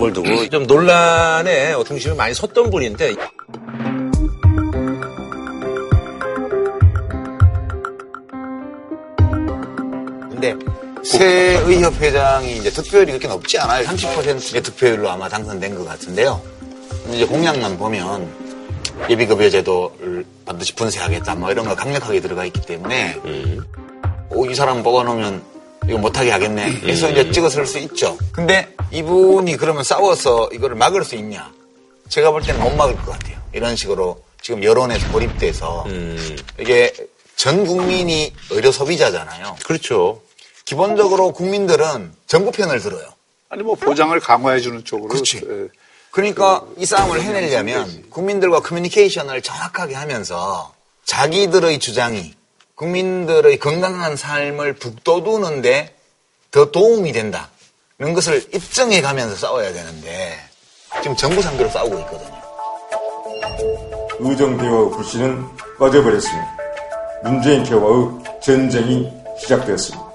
[0.00, 3.14] 걸 두고 좀 논란에 중심이 많이 섰던 분인데
[10.30, 10.54] 근데
[11.04, 13.84] 새 의협 회장이 이제 득표율이 그렇게 높지 않아요.
[13.86, 16.40] 30%의 득표율로 아마 당선된 것 같은데요.
[17.12, 18.30] 이제 공약만 보면
[19.08, 23.16] 예비급여 제도를 반드시 분쇄하겠다 뭐 이런 거 강력하게 들어가 있기 때문에
[24.30, 25.42] 오, 이 사람 뽑아놓으면
[25.88, 28.18] 이거 못하게 하겠네 해서 이제 찍어설 수 있죠.
[28.32, 31.50] 근데 이분이 그러면 싸워서 이거를 막을 수 있냐?
[32.08, 33.38] 제가 볼 때는 못 막을 것 같아요.
[33.52, 35.86] 이런 식으로 지금 여론에 서 고립돼서
[36.58, 36.92] 이게
[37.36, 39.56] 전 국민이 의료 소비자잖아요.
[39.64, 40.20] 그렇죠.
[40.68, 43.08] 기본적으로 국민들은 정부 편을 들어요.
[43.48, 45.40] 아니 뭐 보장을 강화해 주는 쪽으로 그렇지.
[45.48, 45.68] 예,
[46.10, 50.74] 그러니까 이 싸움을 해내려면 국민들과 커뮤니케이션을 정확하게 하면서
[51.06, 52.34] 자기들의 주장이
[52.74, 55.96] 국민들의 건강한 삶을 북돋우는데
[56.50, 57.48] 더 도움이 된다.
[57.98, 60.38] 이런 것을 입증해 가면서 싸워야 되는데
[61.02, 62.42] 지금 정부 상대로 싸우고 있거든요.
[64.18, 65.46] 의정대와 불씨는
[65.78, 66.56] 꺼져버렸습니다.
[67.24, 69.10] 문재인 케와의 전쟁이
[69.40, 70.07] 시작되었습니다.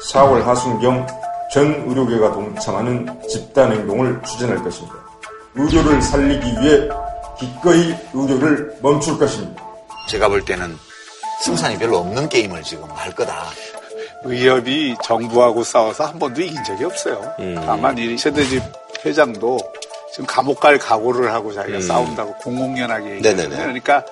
[0.00, 1.06] 4월 하순경
[1.52, 4.96] 전 의료계가 동참하는 집단 행동을 추진할 것입니다.
[5.54, 6.88] 의료를 살리기 위해
[7.38, 9.62] 기꺼이 의료를 멈출 것입니다.
[10.08, 10.76] 제가 볼 때는
[11.44, 13.44] 승산이 별로 없는 게임을 지금 할 거다.
[14.24, 17.32] 의협이 정부하고 싸워서 한 번도 이긴 적이 없어요.
[17.64, 18.62] 다만 이 세대집
[19.04, 19.58] 회장도
[20.12, 21.82] 지금 감옥 갈 각오를 하고 자기가 음.
[21.82, 23.56] 싸운다고 공공연하게 네네네.
[23.56, 24.04] 그러니까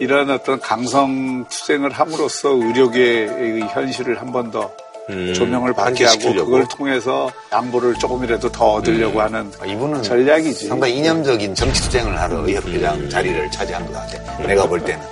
[0.00, 4.70] 이런 어떤 강성 투쟁을 함으로써 의료계의 현실을 한 번 더
[5.10, 6.50] 음, 조명을 받게 하고 환기시키려고.
[6.50, 10.68] 그걸 통해서 양보를 조금이라도 더 얻으려고 하는 아, 이분은 전략이지.
[10.68, 14.36] 상당히 이념적인 정치 투쟁을 하러 의협회장 자리를 차지한 것 같아.
[14.46, 15.04] 내가 볼 때는.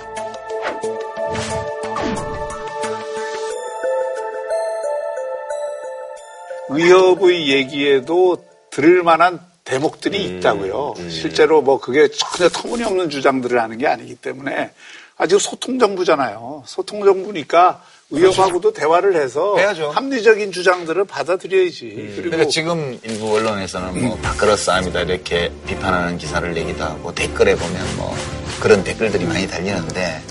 [6.69, 8.37] 의협의 얘기에도
[8.71, 10.95] 들을 만한 대목들이 있다고요.
[11.09, 14.71] 실제로 뭐 그게 전혀 터무니없는 주장들을 하는 게 아니기 때문에
[15.17, 16.63] 아직 소통 정부잖아요.
[16.65, 17.81] 소통 정부니까
[18.13, 19.55] 의협하고도 대화를 해서
[19.91, 22.13] 합리적인 주장들을 받아들여야지.
[22.15, 27.97] 그리고 그러니까 지금 일부 언론에서는 뭐 밥그릇 싸움이다 이렇게 비판하는 기사를 내기도 하고 댓글에 보면
[27.97, 28.15] 뭐
[28.61, 30.21] 그런 댓글들이 많이 달리는데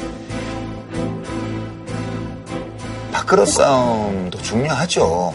[3.11, 5.35] 밥그릇 싸움도 중요하죠.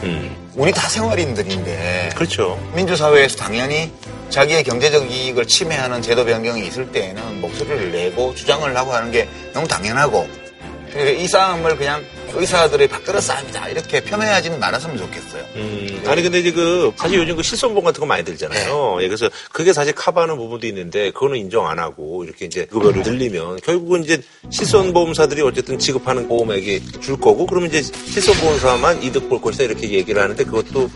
[0.56, 2.12] 우리 다 생활인들인데.
[2.16, 2.58] 그렇죠.
[2.74, 3.92] 민주사회에서 당연히
[4.30, 9.68] 자기의 경제적 이익을 침해하는 제도 변경이 있을 때에는 목소리를 내고 주장을 하고 하는 게 너무
[9.68, 10.28] 당연하고
[11.18, 12.04] 이 싸움을 그냥
[12.38, 15.44] 의사들의 밥그릇 싸움이다 이렇게 폄훼하지는 말았으면 좋겠어요.
[15.56, 19.00] 음, 아니 근데 이제 그 사실 요즘 그 실손보험 같은 거 많이 들잖아요.
[19.02, 23.62] 예, 그래서 그게 사실 커버하는 부분도 있는데 그거는 인정 안 하고 이렇게 이제 급여를 늘리면
[23.62, 29.90] 결국은 이제 실손보험사들이 어쨌든 지급하는 보험액이 줄 거고 그러면 이제 실손보험사만 이득 볼 것이다 이렇게
[29.92, 30.90] 얘기를 하는데 그것도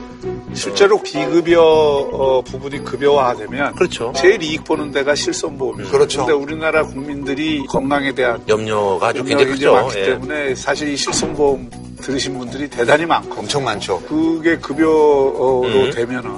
[0.54, 4.14] 실제로 비급여 어, 부분이 급여화되면 그렇죠.
[4.16, 5.92] 제일 이익 보는 데가 실손보험이에요.
[5.92, 6.26] 그렇죠.
[6.26, 9.74] 근데 우리나라 국민들이 건강에 대한 염려가 아주 굉장히 크죠.
[9.74, 10.06] 많기 예.
[10.06, 11.70] 때문에 사실 이 실손보험
[12.02, 14.02] 들으신 분들이 대단히 많고 엄청 많죠.
[14.02, 15.92] 그게 급여로 음.
[15.92, 16.30] 되면은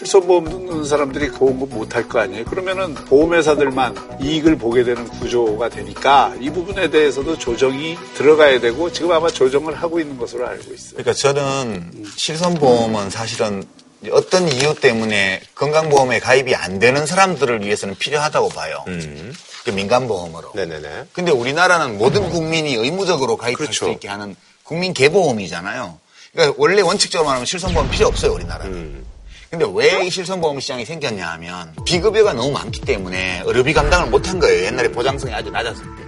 [0.00, 2.46] 실손보험 듣는 사람들이 보험금 못할 거 아니에요.
[2.46, 9.28] 그러면은 보험회사들만 이익을 보게 되는 구조가 되니까 이 부분에 대해서도 조정이 들어가야 되고 지금 아마
[9.28, 10.92] 조정을 하고 있는 것으로 알고 있어요.
[10.92, 13.62] 그러니까 저는 실손보험은 사실은
[14.10, 18.82] 어떤 이유 때문에 건강보험에 가입이 안 되는 사람들을 위해서는 필요하다고 봐요.
[18.86, 20.52] 그 민간보험으로.
[20.54, 21.08] 네네네.
[21.12, 23.84] 근데 우리나라는 모든 국민이 의무적으로 가입할 그렇죠.
[23.84, 25.98] 수 있게 하는 국민 개보험이잖아요.
[26.32, 28.72] 그러니까 원래 원칙적으로 말하면 실손보험 필요 없어요, 우리나라는.
[28.72, 29.09] 음.
[29.50, 34.66] 근데 왜 이 실손보험 시장이 생겼냐 하면 비급여가 너무 많기 때문에 의료비 감당을 못한 거예요.
[34.66, 36.02] 옛날에 보장성이 아주 낮았을 때.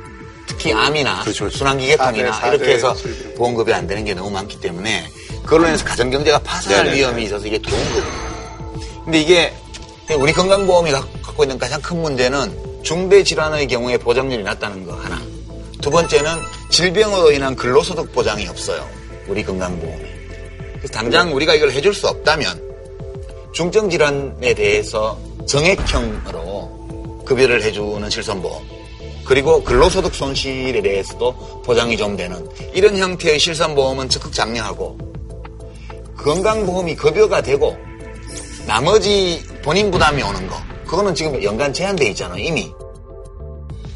[0.47, 2.95] 특히 암이나 순환기계통이나 사대, 사대 이렇게 해서.
[3.37, 5.09] 보험급여 안 되는 게 너무 많기 때문에
[5.43, 6.95] 그걸로 인해서 가정경제가 파산할.
[6.95, 9.03] 위험이 있어서 이게 좋은 거거든요.
[9.05, 9.53] 근데 이게
[10.17, 15.21] 우리 건강보험이 갖- 갖고 있는 가장 큰 문제는 중대 질환의 경우에 보장률이 낮다는 거 하나.
[15.81, 16.31] 두 번째는
[16.71, 18.89] 질병으로 인한 근로소득 보장이 없어요.
[19.27, 20.13] 우리 건강보험에.
[20.77, 22.71] 그래서 당장 우리가 이걸 해줄 수 없다면
[23.53, 28.63] 중증 질환에 대해서 정액형으로 급여를 해주는 실손보험
[29.25, 34.99] 그리고 근로소득 손실에 대해서도 보장이 좀 되는 이런 형태의 실손보험은 적극 장려하고
[36.17, 37.77] 건강보험이 급여가 되고
[38.67, 42.71] 나머지 본인 부담이 오는 거 그거는 지금 연간 제한돼 있잖아요 이미.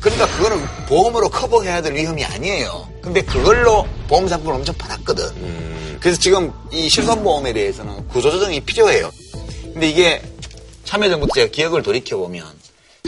[0.00, 2.88] 그러니까 그거는 보험으로 커버해야 될 위험이 아니에요.
[3.02, 5.98] 근데 그걸로 보험 상품을 엄청 팔았거든.
[6.00, 9.10] 그래서 지금 이 실손보험에 대해서는 구조조정이 필요해요
[9.76, 10.22] 근데 이게
[10.84, 12.46] 참여정부 때 기억을 돌이켜보면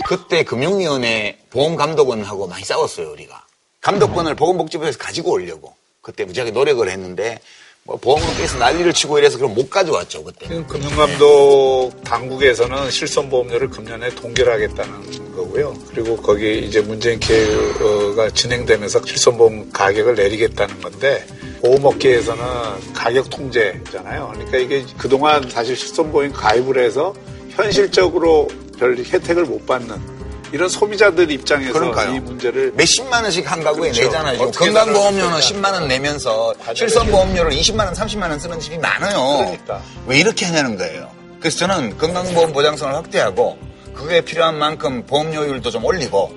[0.07, 3.43] 그때 금융위원회 보험감독원하고 많이 싸웠어요, 우리가.
[3.81, 5.75] 감독권을 보건복지부에서 가지고 오려고.
[6.03, 7.41] 그때 무지하게 노력을 했는데,
[7.89, 10.47] 뭐 보험업계에서 난리를 치고 이래서 그럼 못 가져왔죠, 그때.
[10.69, 15.75] 금융감독 당국에서는 실손보험료를 금년에 동결하겠다는 거고요.
[15.89, 21.27] 그리고 거기 이제 문재인 케어가 진행되면서 실손보험 가격을 내리겠다는 건데
[21.63, 22.45] 보험업계에서는
[22.93, 24.33] 가격 통제잖아요.
[24.35, 27.15] 그러니까 이게 그동안 사실 실손보험 가입을 해서
[27.49, 30.18] 현실적으로 별 혜택을 못 받는
[30.53, 32.15] 이런 소비자들 입장에서 그러니까요.
[32.15, 34.05] 이 문제를 몇십만 원씩 한 가구에 그렇죠.
[34.05, 34.51] 내잖아요.
[34.51, 39.39] 건강보험료는 살아야 10만 원 내면서 실손보험료를 20만 원, 30만 원 쓰는 집이 많아요.
[39.39, 39.83] 그러니까.
[40.07, 41.11] 왜 이렇게 하냐는 거예요.
[41.39, 43.59] 그래서 저는 건강보험 보장성을 확대하고
[43.95, 46.33] 그게 필요한 만큼 보험료율도 좀 올리고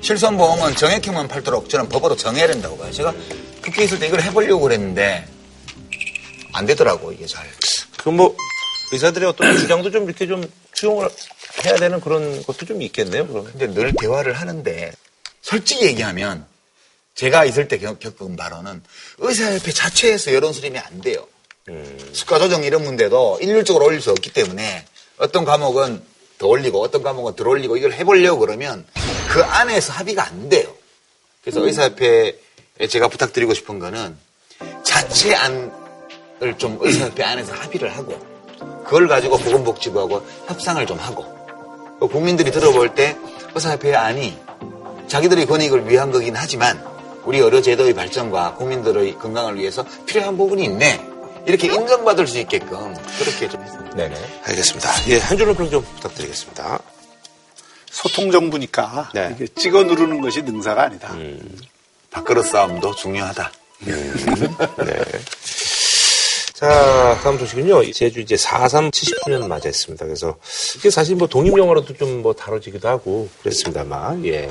[0.00, 2.90] 실손보험은 정액형만 팔도록 저는 법으로 정해야 된다고 봐요.
[2.90, 3.12] 제가
[3.62, 5.26] 국회에 있을 때 이걸 해보려고 그랬는데
[6.52, 7.46] 안 되더라고 이게 잘.
[7.98, 8.34] 그뭐
[8.92, 10.42] 의사들의 어떤 주장도 좀 이렇게 좀
[10.72, 11.08] 수용을
[11.64, 13.26] 해야 되는 그런 것도 좀 있겠네요.
[13.26, 13.50] 그러면.
[13.52, 14.92] 근데 늘 대화를 하는데
[15.42, 16.46] 솔직히 얘기하면
[17.14, 18.82] 제가 있을 때 겪- 겪은 바로는
[19.18, 21.26] 의사협회 자체에서 여론 수렴이 안 돼요.
[22.12, 24.84] 수가 조정 이런 문제도 일률적으로 올릴 수 없기 때문에
[25.18, 26.02] 어떤 과목은
[26.38, 28.86] 더 올리고 어떤 과목은 덜 올리고 이걸 해보려고 그러면
[29.30, 30.74] 그 안에서 합의가 안 돼요.
[31.42, 32.32] 그래서 의사협회에
[32.88, 34.16] 제가 부탁드리고 싶은 거는
[34.82, 38.18] 자체 안을 좀 의사협회 안에서 합의를 하고
[38.84, 41.39] 그걸 가지고 보건복지부하고 협상을 좀 하고 또
[42.08, 43.16] 국민들이 들어볼 때
[43.54, 44.38] 의사협회의 안이
[45.08, 46.82] 자기들의 권익을 위한 거긴 하지만
[47.24, 51.06] 우리 의료 제도의 발전과 국민들의 건강을 위해서 필요한 부분이 있네.
[51.46, 53.96] 이렇게 인정받을 수 있게끔 그렇게 좀 했습니다.
[53.96, 54.14] 네네.
[54.44, 54.90] 알겠습니다.
[55.08, 56.78] 예, 한 줄로 평좀 부탁드리겠습니다.
[57.90, 61.14] 소통 정부니까 이게 찍어 누르는 것이 능사가 아니다.
[62.10, 63.52] 밥그릇 싸움도 중요하다.
[63.80, 64.12] 네.
[66.60, 67.90] 자, 다음 소식은요.
[67.92, 70.04] 제주 이제 4.3 70주년 맞이했습니다.
[70.04, 70.36] 그래서
[70.76, 74.50] 이게 사실 뭐 독립영화로도 좀 뭐 다뤄지기도 하고 그랬습니다만, 예.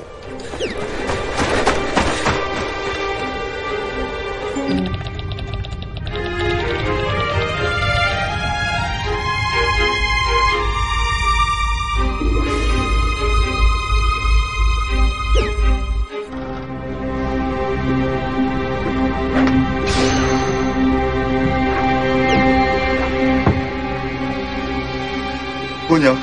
[25.99, 26.15] 뭐냐?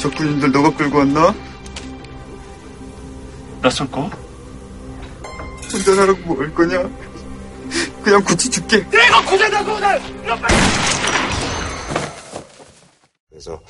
[0.00, 1.34] 적군인들 너가 끌고 왔나?
[3.60, 4.10] 낯설 거?
[5.70, 6.88] 혼자 살라고 뭘 거냐?
[8.02, 8.88] 그냥 굳이 죽게.
[8.88, 10.00] 내가 고생하고 오늘
[13.28, 13.60] 그래서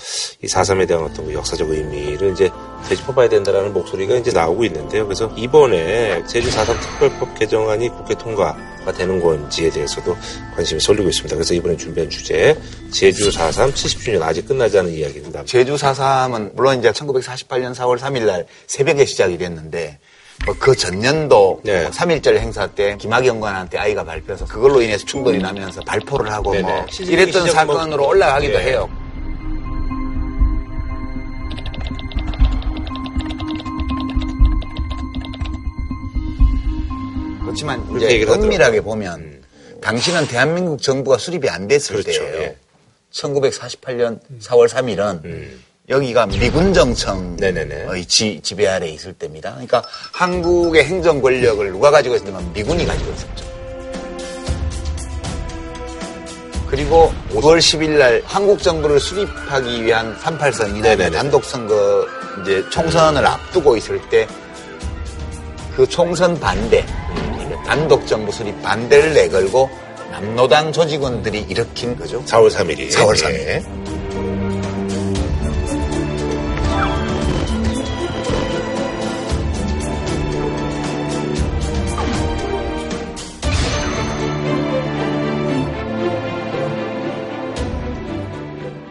[0.43, 2.49] 이 4.3에 대한 어떤 그 역사적 의미를 이제
[2.89, 5.05] 되짚어봐야 된다라는 목소리가 이제 나오고 있는데요.
[5.05, 10.17] 그래서 이번에 제주 4.3 특별법 개정안이 국회 통과가 되는 건지에 대해서도
[10.57, 11.37] 관심이 쏠리고 있습니다.
[11.37, 12.59] 그래서 이번에 준비한 주제
[12.91, 15.45] 제주 4.3 70주년 아직 끝나지 않은 이야기입니다.
[15.45, 19.99] 제주 4.3은 물론 이제 1948년 4월 3일 날 새벽에 시작이 됐는데
[20.47, 21.91] 뭐그 전년도 네.
[21.91, 26.63] 3.1절 행사 때 김학의 연관한테 아이가 발표해서 그걸로 인해서 충돌이 나면서 발포를 하고 네네.
[26.63, 28.65] 뭐 시즌 이랬던 뭐- 사건으로 올라가기도 네.
[28.65, 28.89] 해요.
[37.51, 39.43] 그렇지만 이제 은밀하게 보면
[39.81, 42.21] 당시는 대한민국 정부가 수립이 안 됐을 그렇죠.
[42.21, 42.43] 때예요.
[42.43, 42.57] 예.
[43.13, 45.49] 1948년 4월 3일은
[45.89, 49.51] 여기가 미군 정청의 지, 지배 아래 에 있을 때입니다.
[49.51, 49.83] 그러니까
[50.13, 53.51] 한국의 행정 권력을 누가 가지고 있었냐면 미군이 가지고 있었죠.
[56.69, 61.11] 그리고 5월 10일 날 한국 정부를 수립하기 위한 38선이나 네네네.
[61.11, 62.07] 단독 선거
[62.43, 64.29] 이제 총선을 앞두고 있을 때
[65.81, 66.85] 그 총선 반대,
[67.65, 69.71] 단독 정부 수립 반대를 내걸고
[70.11, 72.23] 남노당 조직원들이 일으킨 거죠.
[72.25, 72.91] 4월 3일이.
[72.93, 73.35] 4월 3일.
[73.35, 73.63] 예.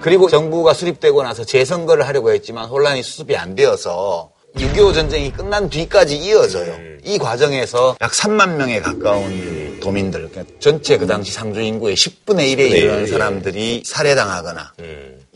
[0.02, 6.18] 그리고 정부가 수립되고 나서 재선거를 하려고 했지만 혼란이 수습이 안 되어서 6.25 전쟁이 끝난 뒤까지
[6.18, 6.76] 이어져요.
[7.04, 12.58] 이 과정에서 약 3만 명에 가까운 도민들, 그러니까 전체 그 당시 상주 인구의 10분의 1에
[12.58, 13.08] 네, 이르는 예.
[13.08, 14.74] 사람들이 살해당하거나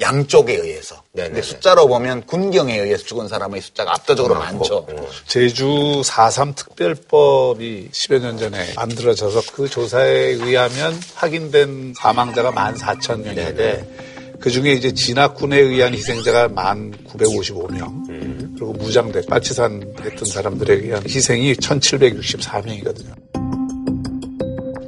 [0.01, 1.01] 양쪽에 의해서.
[1.15, 4.85] 근데 숫자로 보면 군경에 의해서 죽은 사람의 숫자가 압도적으로 많죠.
[5.25, 14.12] 제주 4.3 특별법이 10여 년 전에 만들어져서 그 조사에 의하면 확인된 사망자가 14,000명인데
[14.43, 18.55] 그 중에 이제 진압군에 의한 희생자가 1,955명.
[18.55, 23.13] 그리고 무장대 빠치산 했던 사람들에 의한 희생이 1,764명이거든요.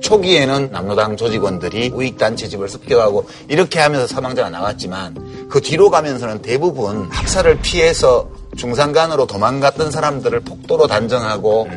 [0.02, 7.60] 초기에는 남로당 조직원들이 우익단체 집을 습격하고 이렇게 하면서 사망자가 나왔지만 그 뒤로 가면서는 대부분 학살을
[7.62, 11.70] 피해서 중산간으로 도망갔던 사람들을 폭도로 단정하고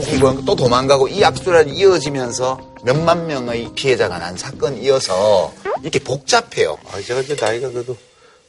[0.00, 6.78] 죽이고 또 도망가고 이 악순환이 이어지면서 몇만 명의 피해자가 난 사건이어서 이렇게 복잡해요.
[6.92, 7.96] 아, 제가 이제 나이가 그래도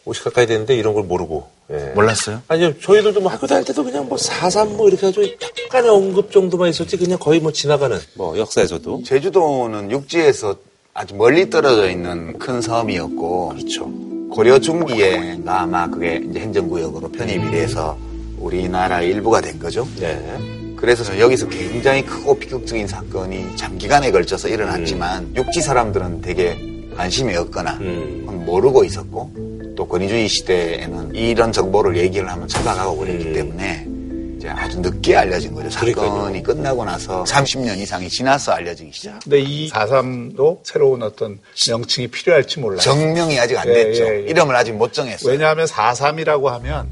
[0.06, 1.52] 50 가까이 됐는데 이런 걸 모르고.
[1.72, 1.92] 예.
[1.96, 2.42] 몰랐어요?
[2.50, 6.70] 아니요, 저희들도 뭐 학교 다닐 때도 그냥 뭐 4.3 뭐 이렇게 해가지고 약간의 언급 정도만
[6.70, 9.04] 있었지 그냥 거의 뭐 지나가는 뭐 역사에서도.
[9.06, 10.56] 제주도는 육지에서
[10.94, 13.90] 아주 멀리 떨어져 있는 큰 섬이었고 그렇죠.
[14.30, 17.98] 고려 중기에가 아마 그게 이제 행정구역으로 편입이 돼서
[18.40, 19.88] 우리나라의 일부가 된 거죠.
[20.00, 20.63] 네.
[20.84, 26.60] 그래서 여기서 굉장히 크고 비극적인 사건이 장기간에 걸쳐서 일어났지만 육지 사람들은 되게
[26.98, 29.32] 관심이 없거나 모르고 있었고
[29.78, 33.88] 또 권위주의 시대에는 이런 정보를 얘기를 하면 찾아가고 그랬기 때문에
[34.36, 35.70] 이제 아주 늦게 알려진 거죠.
[35.70, 39.20] 사건이 끝나고 나서 30년 이상이 지나서 알려지기 시작.
[39.24, 42.82] 근데 이 4.3도 새로운 어떤 명칭이 필요할지 몰라요.
[42.82, 44.04] 정명이 아직 안 예, 됐죠.
[44.04, 44.30] 예, 예.
[44.30, 45.32] 이름을 아직 못 정했어요.
[45.32, 46.90] 왜냐하면 4.3이라고 하면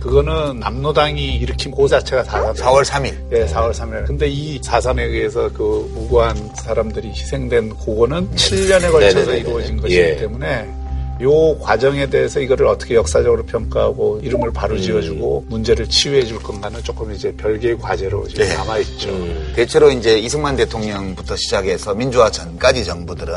[0.00, 2.56] 그거는 남노당이 일으킨 고 자체가 4.3.
[2.56, 3.14] 4월 3일.
[3.32, 4.06] 예, 4월 3일.
[4.06, 9.38] 근데 이 4.3에 의해서 그 무고한 사람들이 희생된 그거는 7년에 걸쳐서 네네네네.
[9.38, 10.16] 이루어진 것이기 예.
[10.16, 10.68] 때문에
[11.22, 14.80] 요 과정에 대해서 이거를 어떻게 역사적으로 평가하고 이름을 바로 음.
[14.80, 18.56] 지어주고 문제를 치유해 줄 건가는 조금 이제 별개의 과제로 지금 네.
[18.56, 19.54] 남아있죠.
[19.54, 23.34] 대체로 이제 이승만 대통령부터 시작해서 민주화 전까지 정부들은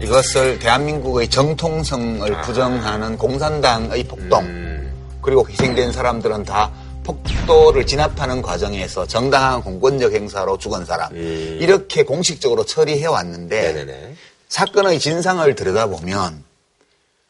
[0.00, 4.65] 이것을 대한민국의 정통성을 부정하는 공산당의 폭동
[5.26, 6.70] 그리고 희생된 사람들은 다
[7.02, 11.14] 폭도를 진압하는 과정에서 정당한 공권력 행사로 죽은 사람.
[11.16, 14.14] 이렇게 공식적으로 처리해 왔는데
[14.48, 16.44] 사건의 진상을 들여다보면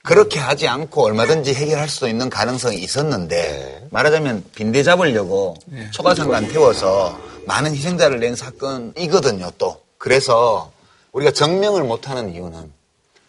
[0.03, 5.57] 그렇게 하지 않고 얼마든지 해결할 수도 있는 가능성이 있었는데 말하자면 빈대 잡으려고
[5.93, 9.81] 초가상관 태워서 많은 희생자를 낸 사건이거든요 또.
[9.97, 10.71] 그래서
[11.13, 12.71] 우리가 정명을 못하는 이유는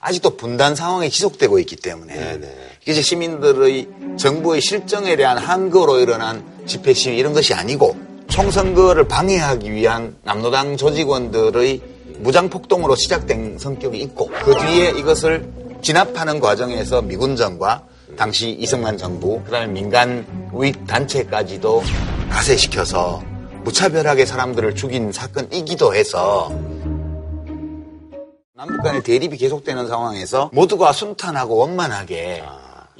[0.01, 2.39] 아직도 분단 상황이 지속되고 있기 때문에
[2.87, 7.97] 이제 시민들의 정부의 실정에 대한 항거로 일어난 집회 시위 이런 것이 아니고
[8.29, 11.81] 총선거를 방해하기 위한 남노당 조직원들의
[12.19, 17.83] 무장폭동으로 시작된 성격이 있고 그 뒤에 이것을 진압하는 과정에서 미군정과
[18.17, 21.83] 당시 이승만 정부 그다음에 민간 우익 단체까지도
[22.29, 23.21] 가세시켜서
[23.63, 26.49] 무차별하게 사람들을 죽인 사건이기도 해서
[28.55, 32.43] 남북 간의 대립이 계속되는 상황에서 모두가 순탄하고 원만하게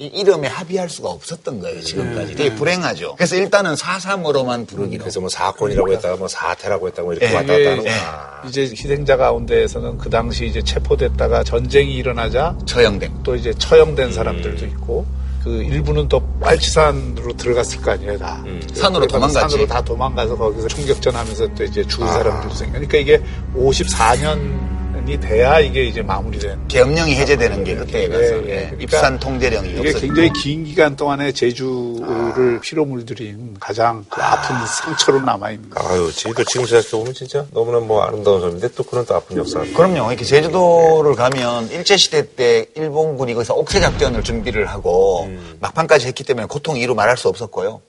[0.00, 2.36] 이 이름에 합의할 수가 없었던 거예요, 지금까지.
[2.36, 3.16] 되게 불행하죠.
[3.16, 5.02] 그래서 일단은 4.3으로만 부르기로.
[5.02, 7.88] 그래서 뭐 사건이라고 했다가 뭐 사태라고 했다가 뭐 이렇게 예, 왔다 갔다 예, 하는 예.
[7.88, 8.42] 거야.
[8.46, 15.04] 이제 희생자 가운데에서는 그 당시 이제 체포됐다가 전쟁이 일어나자 처형된 또 이제 처형된 사람들도 있고
[15.42, 18.44] 그 일부는 또 빨치산으로 들어갔을 거 아니에요 다
[18.74, 19.34] 산으로 도망갔지.
[19.52, 22.12] 산으로 다 도망가서 거기서 총격전하면서 또 이제 죽은 아.
[22.12, 23.20] 사람들도 생겨 그러니까 이게
[23.56, 24.77] 54년
[25.08, 28.34] 이 돼야 이게 이제 마무리된 계엄령이 해제되는 게 그때에 가서 예, 예.
[28.34, 30.00] 예, 그러니까 입산 통제령이 이게 없어지고.
[30.00, 35.88] 굉장히 긴 기간 동안에 제주를 피로 물들인 가장 그 아픈 상처로 남아 있는 거예요.
[35.88, 39.60] 아유, 제주도 지금 생각해 보면 진짜 너무나 뭐 아름다운 섬인데 또 그런 또 아픈 역사.
[39.60, 40.08] 그럼요.
[40.10, 45.56] 이렇게 제주도를 가면 일제 시대 때 일본군이 거기서 옥새 작전을 준비를 하고 음.
[45.60, 47.80] 막판까지 했기 때문에 고통이 이루 말할 수 없었고요.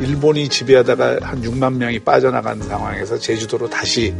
[0.00, 4.12] 일본이 지배하다가 한 6만 명이 빠져나간 상황에서 제주도로 다시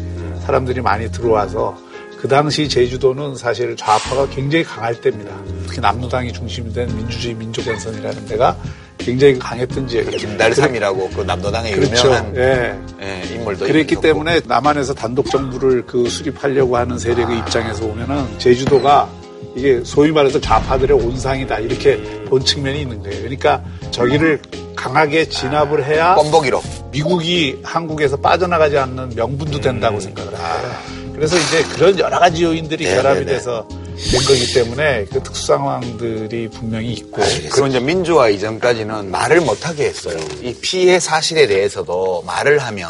[0.46, 1.76] 사람들이 많이 들어와서
[2.24, 5.30] 그 당시 제주도는 사실 좌파가 굉장히 강할 때입니다.
[5.66, 8.56] 특히 남노당이 중심이 된 민주주의 민족연선이라는 데가
[8.96, 10.16] 굉장히 강했던 지역이에요.
[10.16, 12.06] 김달삼이라고 그 남도당의 그렇죠.
[12.08, 12.78] 유명한 예.
[13.02, 13.96] 예, 인물도 그랬기.
[13.96, 19.06] 때문에 남한에서 단독 정부를 그 수립하려고 하는 세력의 입장에서 보면은 제주도가
[19.54, 23.18] 이게 소위 말해서 좌파들의 온상이다 이렇게 본 측면이 있는 거예요.
[23.18, 24.40] 그러니까 저기를
[24.74, 31.03] 강하게 진압을 해야 껌보기로 미국이 한국에서 빠져나가지 않는 명분도 된다고 생각을 해요.
[31.24, 33.32] 그래서 이제 그런 여러 가지 요인들이 네, 결합이 네, 네.
[33.32, 39.84] 돼서 된 거기 때문에 그 특수 상황들이 분명히 있고 그리고 이제 민주화 이전까지는 말을 못하게
[39.84, 40.18] 했어요.
[40.42, 42.88] 이 피해 사실에 대해서도 말을 하면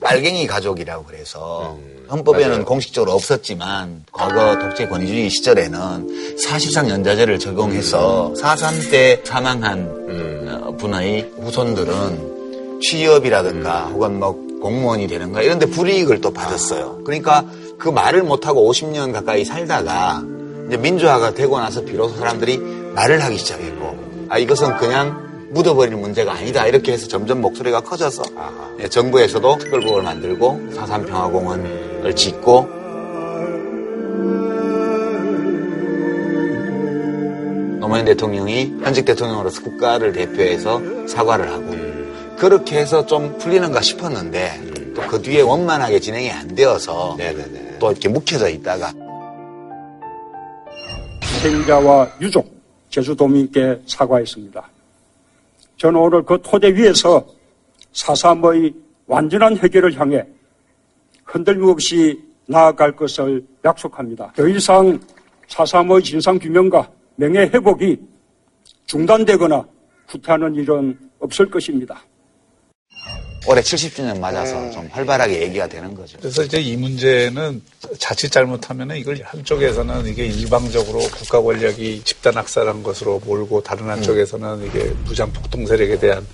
[0.00, 1.78] 빨갱이 가족이라고 그래서
[2.10, 2.64] 헌법에는 맞아요.
[2.64, 13.86] 공식적으로 없었지만 과거 독재 권위주의 시절에는 사실상 연좌제를 적용해서 4.3때 사망한 어, 분의 후손들은 취업이라든가
[13.86, 15.42] 혹은 뭐 공무원이 되는가?
[15.42, 17.02] 이런 데 불이익을 또 받았어요.
[17.04, 17.44] 그러니까
[17.78, 20.22] 그 말을 못하고 50년 가까이 살다가
[20.66, 22.56] 이제 민주화가 되고 나서 비로소 사람들이
[22.94, 26.66] 말을 하기 시작했고 아 이것은 그냥 묻어버릴 문제가 아니다.
[26.66, 28.22] 이렇게 해서 점점 목소리가 커져서
[28.80, 32.68] 예, 정부에서도 특별법을 만들고 사삼평화공원을 짓고
[37.80, 41.83] 노무현 대통령이 현직 대통령으로서 국가를 대표해서 사과를 하고
[42.38, 47.16] 그렇게 해서 좀 풀리는가 싶었는데 또그 뒤에 원만하게 진행이 안 되어서
[47.78, 48.92] 또 이렇게 묵혀져 있다가
[51.22, 52.50] 희생자와 유족,
[52.90, 54.70] 제주도민께 사과했습니다.
[55.76, 57.26] 저는 오늘 그 토대 위에서
[57.92, 58.74] 사삼의
[59.06, 60.24] 완전한 해결을 향해
[61.24, 64.32] 흔들림 없이 나아갈 것을 약속합니다.
[64.36, 64.98] 더 이상
[65.48, 68.00] 사삼의 진상규명과 명예회복이
[68.86, 69.66] 중단되거나
[70.08, 72.02] 후퇴하는 일은 없을 것입니다.
[73.46, 76.16] 올해 70주년 맞아서 좀 활발하게 얘기가 되는 거죠.
[76.18, 77.60] 그래서 이제 이 문제는
[77.98, 84.84] 자칫 잘못하면 이걸 한쪽에서는 이게 일방적으로 국가 권력이 집단 학살한 것으로 몰고 다른 한쪽에서는 이게
[85.04, 86.26] 무장 폭동 세력에 대한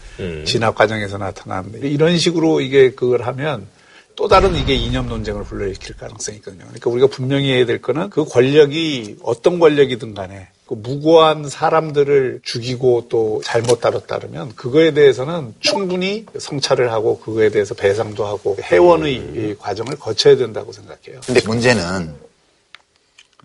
[0.44, 3.66] 진압 과정에서 나타난 이런 식으로 이게 그걸 하면
[4.14, 6.64] 또 다른 이게 이념 논쟁을 불러일으킬 가능성이 있거든요.
[6.64, 13.06] 그러니까 우리가 분명히 해야 될 거는 그 권력이 어떤 권력이든 간에 그 무고한 사람들을 죽이고
[13.08, 19.96] 또 잘못 다뤘다면 그거에 대해서는 충분히 성찰을 하고 그거에 대해서 배상도 하고 해원의 이 과정을
[19.98, 21.22] 거쳐야 된다고 생각해요.
[21.26, 22.14] 근데 문제는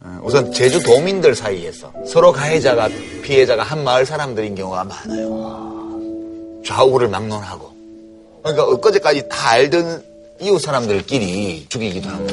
[0.01, 2.89] 어, 우선 제주 도민들 사이에서 서로 가해자가
[3.23, 6.61] 피해자가 한 마을 사람들인 경우가 많아요.
[6.63, 7.73] 좌우를 막론하고.
[8.43, 10.03] 그러니까 엊그제까지 다 알던
[10.41, 12.25] 이웃 사람들끼리 죽이기도 하고.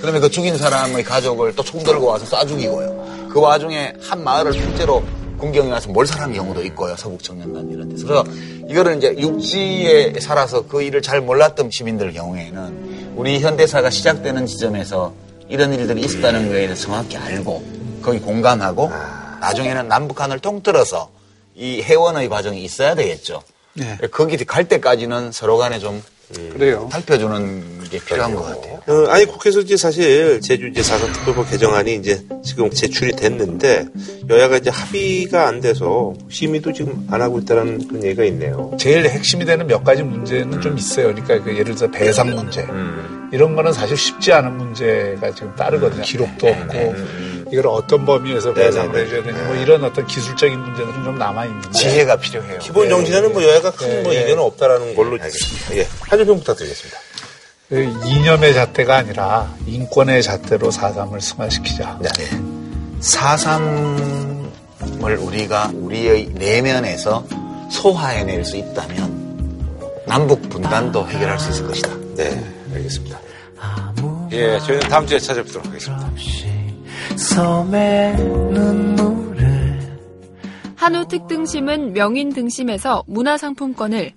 [0.00, 3.02] 그다음에 그 죽인 사람의 가족을 또 총 들고 와서 쏴 죽이고요.
[3.32, 5.02] 그 와중에 한 마을을 통째로
[5.38, 6.94] 공경이 와서 몰살한 경우도 있고요.
[6.96, 8.06] 서북 청년단 이런 데서.
[8.06, 8.24] 그래서
[8.68, 15.14] 이거를 이제 육지에 살아서 그 일을 잘 몰랐던 시민들 경우에는 우리 현대사가 시작되는 지점에서
[15.48, 17.64] 이런 일들이 있었다는 거에 대해서 정확히 알고
[18.02, 18.90] 거기 공감하고
[19.40, 21.10] 나중에는 남북한을 통틀어서
[21.54, 23.42] 이 해원의 과정이 있어야 되겠죠.
[23.74, 23.96] 네.
[24.10, 26.02] 거기 갈 때까지는 서로 간에 좀
[26.52, 26.88] 그래요.
[26.90, 28.80] 살펴주는 게 필요한 것 같아요.
[28.86, 33.86] 어, 아니 국회에서 이제 사실 제주 이제 사사특별법 개정안이 이제 지금 제출이 됐는데
[34.30, 38.74] 여야가 이제 합의가 안 돼서 심의도 지금 안 하고 있다는 그런 얘기가 있네요.
[38.78, 41.08] 제일 핵심이 되는 몇 가지 문제는 좀 있어요.
[41.14, 42.66] 그러니까 그 예를 들어 배상 문제
[43.32, 46.02] 이런 거는 사실 쉽지 않은 문제가 지금 따르거든요.
[46.02, 46.94] 기록도 없고
[47.52, 52.16] 이걸 어떤 범위에서 배상을 해줘야 되냐 뭐 이런 어떤 기술적인 문제들은 좀 남아 있는데 지혜가
[52.16, 52.58] 필요해요.
[52.60, 54.22] 기본 정신에는 뭐 여야가 큰 네, 뭐 네.
[54.22, 55.76] 이견은 없다라는 걸로 알겠습니다.
[55.76, 56.98] 예, 한줄평 부탁드리겠습니다.
[57.68, 61.98] 그 이념의 잣대가 아니라 인권의 잣대로 사삼을 승화시키자.
[63.00, 64.48] 사삼을
[65.18, 67.26] 우리가 우리의 내면에서
[67.70, 71.90] 소화해낼 수 있다면 남북 분단도 해결할 수 있을 것이다.
[72.16, 72.42] 네,
[72.74, 73.20] 알겠습니다.
[74.32, 76.10] 예, 저희는 다음 주에 찾아뵙도록 하겠습니다.
[77.16, 79.98] 섬의 눈물을
[80.76, 84.12] 한우 특등심은 명인 등심에서 문화상품권을.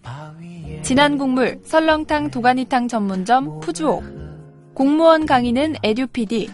[0.82, 4.04] 진한 국물 설렁탕 도가니탕 전문점 푸주옥.
[4.74, 6.50] 공무원 강의는 에듀피디.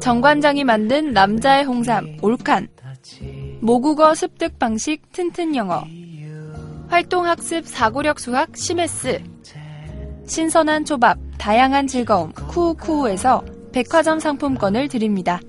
[0.00, 2.68] 정관장이 만든 남자의 홍삼 올칸.
[3.60, 5.84] 모국어 습득 방식 튼튼 영어.
[6.88, 9.22] 활동 학습 사고력 수학 시메스.
[10.26, 15.40] 신선한 초밥 다양한 즐거움 쿠우쿠우에서 백화점 상품권을 드립니다.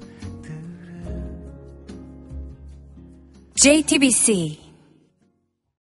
[3.55, 4.62] JTBC